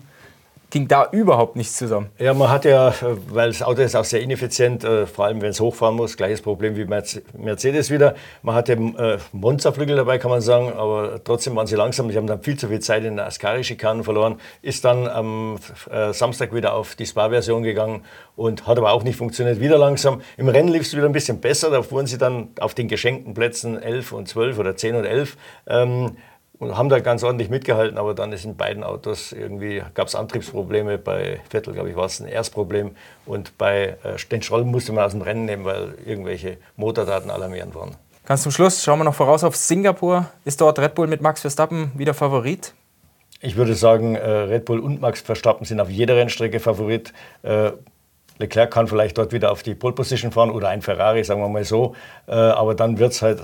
ging 0.69 0.87
da 0.87 1.07
überhaupt 1.11 1.55
nichts 1.55 1.77
zusammen. 1.77 2.09
Ja, 2.19 2.33
man 2.33 2.49
hat 2.49 2.65
ja, 2.65 2.93
weil 3.29 3.49
das 3.49 3.63
Auto 3.63 3.81
ist 3.81 3.95
auch 3.95 4.03
sehr 4.03 4.21
ineffizient, 4.21 4.83
äh, 4.83 5.07
vor 5.07 5.25
allem 5.25 5.41
wenn 5.41 5.49
es 5.49 5.59
hochfahren 5.59 5.95
muss, 5.95 6.15
gleiches 6.15 6.41
Problem 6.41 6.75
wie 6.75 6.85
Mercedes 6.85 7.89
wieder. 7.89 8.15
Man 8.43 8.55
hatte 8.55 8.73
äh, 8.73 9.17
Monsterflügel 9.31 9.95
dabei, 9.95 10.19
kann 10.19 10.29
man 10.29 10.41
sagen, 10.41 10.71
aber 10.73 11.23
trotzdem 11.23 11.55
waren 11.55 11.67
sie 11.67 11.75
langsam. 11.75 12.09
Die 12.09 12.17
haben 12.17 12.27
dann 12.27 12.41
viel 12.43 12.57
zu 12.57 12.67
viel 12.67 12.79
Zeit 12.79 13.03
in 13.03 13.15
der 13.15 13.25
Ascari-Schikanen 13.25 14.03
verloren. 14.03 14.39
Ist 14.61 14.85
dann 14.85 15.07
am 15.07 15.57
äh, 15.89 16.13
Samstag 16.13 16.53
wieder 16.53 16.73
auf 16.73 16.95
die 16.95 17.05
Spa-Version 17.05 17.63
gegangen 17.63 18.03
und 18.35 18.67
hat 18.67 18.77
aber 18.77 18.91
auch 18.91 19.03
nicht 19.03 19.17
funktioniert. 19.17 19.59
Wieder 19.59 19.77
langsam. 19.77 20.21
Im 20.37 20.49
Rennen 20.49 20.69
lief 20.69 20.83
es 20.83 20.95
wieder 20.95 21.05
ein 21.05 21.11
bisschen 21.11 21.41
besser. 21.41 21.71
Da 21.71 21.81
fuhren 21.81 22.05
sie 22.05 22.17
dann 22.17 22.49
auf 22.59 22.75
den 22.75 22.87
geschenkten 22.87 23.33
Plätzen 23.33 23.81
11 23.81 24.11
und 24.11 24.27
12 24.27 24.59
oder 24.59 24.75
10 24.75 24.95
und 24.95 25.05
11. 25.05 25.37
Ähm, 25.67 26.17
und 26.59 26.77
haben 26.77 26.89
da 26.89 26.99
ganz 26.99 27.23
ordentlich 27.23 27.49
mitgehalten, 27.49 27.97
aber 27.97 28.13
dann 28.13 28.33
ist 28.33 28.45
in 28.45 28.57
beiden 28.57 28.83
Autos 28.83 29.31
irgendwie, 29.31 29.81
gab 29.93 30.07
es 30.07 30.15
Antriebsprobleme. 30.15 30.97
Bei 30.97 31.39
Vettel, 31.49 31.73
glaube 31.73 31.89
ich, 31.89 31.95
war 31.95 32.05
es 32.05 32.19
ein 32.19 32.27
Erstproblem 32.27 32.91
und 33.25 33.57
bei 33.57 33.97
äh, 34.03 34.17
den 34.29 34.41
Schroll 34.41 34.65
musste 34.65 34.91
man 34.91 35.05
aus 35.05 35.13
dem 35.13 35.21
Rennen 35.21 35.45
nehmen, 35.45 35.65
weil 35.65 35.95
irgendwelche 36.05 36.57
Motordaten 36.75 37.31
alarmierend 37.31 37.75
waren. 37.75 37.95
Ganz 38.25 38.43
zum 38.43 38.51
Schluss 38.51 38.83
schauen 38.83 38.99
wir 38.99 39.05
noch 39.05 39.15
voraus 39.15 39.43
auf 39.43 39.55
Singapur. 39.55 40.27
Ist 40.45 40.61
dort 40.61 40.77
Red 40.77 40.95
Bull 40.95 41.07
mit 41.07 41.21
Max 41.21 41.41
Verstappen 41.41 41.91
wieder 41.95 42.13
Favorit? 42.13 42.73
Ich 43.41 43.55
würde 43.55 43.73
sagen, 43.73 44.15
äh, 44.15 44.29
Red 44.29 44.65
Bull 44.65 44.79
und 44.79 44.99
Max 44.99 45.21
Verstappen 45.21 45.65
sind 45.65 45.79
auf 45.79 45.89
jeder 45.89 46.17
Rennstrecke 46.17 46.59
Favorit. 46.59 47.13
Äh, 47.41 47.71
Leclerc 48.39 48.71
kann 48.71 48.87
vielleicht 48.87 49.17
dort 49.17 49.33
wieder 49.33 49.51
auf 49.51 49.63
die 49.63 49.75
Pole 49.75 49.93
Position 49.93 50.31
fahren 50.31 50.49
oder 50.49 50.69
ein 50.69 50.81
Ferrari, 50.81 51.23
sagen 51.23 51.41
wir 51.41 51.49
mal 51.49 51.65
so. 51.65 51.93
Äh, 52.27 52.31
aber 52.31 52.73
dann 52.73 52.97
wird 52.97 53.11
es 53.11 53.21
halt 53.21 53.41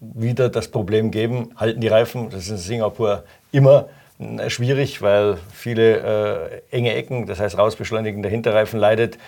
wieder 0.00 0.48
das 0.48 0.68
Problem 0.68 1.10
geben, 1.10 1.50
halten 1.56 1.80
die 1.80 1.88
Reifen, 1.88 2.30
das 2.30 2.44
ist 2.44 2.50
in 2.50 2.56
Singapur 2.56 3.24
immer 3.52 3.88
äh, 4.18 4.48
schwierig, 4.48 5.02
weil 5.02 5.36
viele 5.52 6.62
äh, 6.70 6.76
enge 6.76 6.94
Ecken, 6.94 7.26
das 7.26 7.40
heißt 7.40 7.58
rausbeschleunigen 7.58 8.22
der 8.22 8.30
Hinterreifen 8.30 8.80
leidet. 8.80 9.18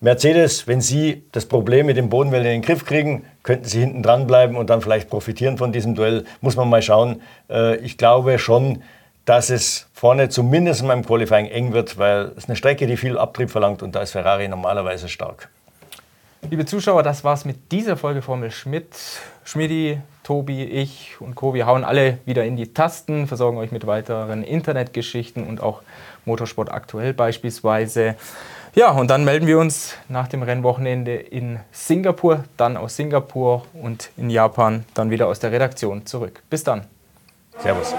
Mercedes, 0.00 0.66
wenn 0.66 0.80
Sie 0.80 1.24
das 1.32 1.46
Problem 1.46 1.86
mit 1.86 1.96
dem 1.96 2.08
Bodenwelle 2.08 2.52
in 2.52 2.60
den 2.60 2.62
Griff 2.62 2.84
kriegen, 2.84 3.24
könnten 3.42 3.66
Sie 3.66 3.80
hinten 3.80 4.02
dran 4.02 4.26
bleiben 4.26 4.56
und 4.56 4.68
dann 4.68 4.80
vielleicht 4.80 5.08
profitieren 5.08 5.56
von 5.56 5.72
diesem 5.72 5.94
Duell. 5.94 6.24
Muss 6.42 6.56
man 6.56 6.68
mal 6.68 6.82
schauen. 6.82 7.22
Ich 7.82 7.96
glaube 7.96 8.38
schon, 8.38 8.82
dass 9.24 9.50
es 9.50 9.86
vorne 9.92 10.28
zumindest 10.28 10.82
in 10.82 10.86
meinem 10.86 11.04
Qualifying 11.04 11.46
eng 11.46 11.72
wird, 11.72 11.98
weil 11.98 12.32
es 12.36 12.46
eine 12.46 12.56
Strecke, 12.56 12.86
die 12.86 12.96
viel 12.96 13.18
Abtrieb 13.18 13.50
verlangt 13.50 13.82
und 13.82 13.94
da 13.94 14.02
ist 14.02 14.12
Ferrari 14.12 14.48
normalerweise 14.48 15.08
stark. 15.08 15.48
Liebe 16.50 16.66
Zuschauer, 16.66 17.02
das 17.02 17.24
war's 17.24 17.46
mit 17.46 17.72
dieser 17.72 17.96
Folge 17.96 18.20
Formel 18.20 18.50
Schmidt. 18.50 18.94
Schmidi, 19.44 19.98
Tobi, 20.24 20.64
ich 20.64 21.16
und 21.20 21.34
Co. 21.34 21.54
Wir 21.54 21.66
hauen 21.66 21.84
alle 21.84 22.18
wieder 22.26 22.44
in 22.44 22.56
die 22.56 22.74
Tasten, 22.74 23.26
versorgen 23.26 23.56
euch 23.56 23.72
mit 23.72 23.86
weiteren 23.86 24.44
Internetgeschichten 24.44 25.46
und 25.46 25.62
auch 25.62 25.80
Motorsport 26.26 26.70
aktuell 26.70 27.14
beispielsweise. 27.14 28.16
Ja, 28.74 28.90
und 28.90 29.08
dann 29.08 29.24
melden 29.24 29.46
wir 29.46 29.58
uns 29.58 29.94
nach 30.08 30.28
dem 30.28 30.42
Rennwochenende 30.42 31.14
in 31.14 31.60
Singapur, 31.72 32.44
dann 32.56 32.76
aus 32.76 32.96
Singapur 32.96 33.64
und 33.72 34.10
in 34.16 34.28
Japan 34.28 34.84
dann 34.92 35.10
wieder 35.10 35.28
aus 35.28 35.40
der 35.40 35.50
Redaktion 35.50 36.04
zurück. 36.04 36.42
Bis 36.50 36.62
dann. 36.62 36.84
Servus. 37.58 37.94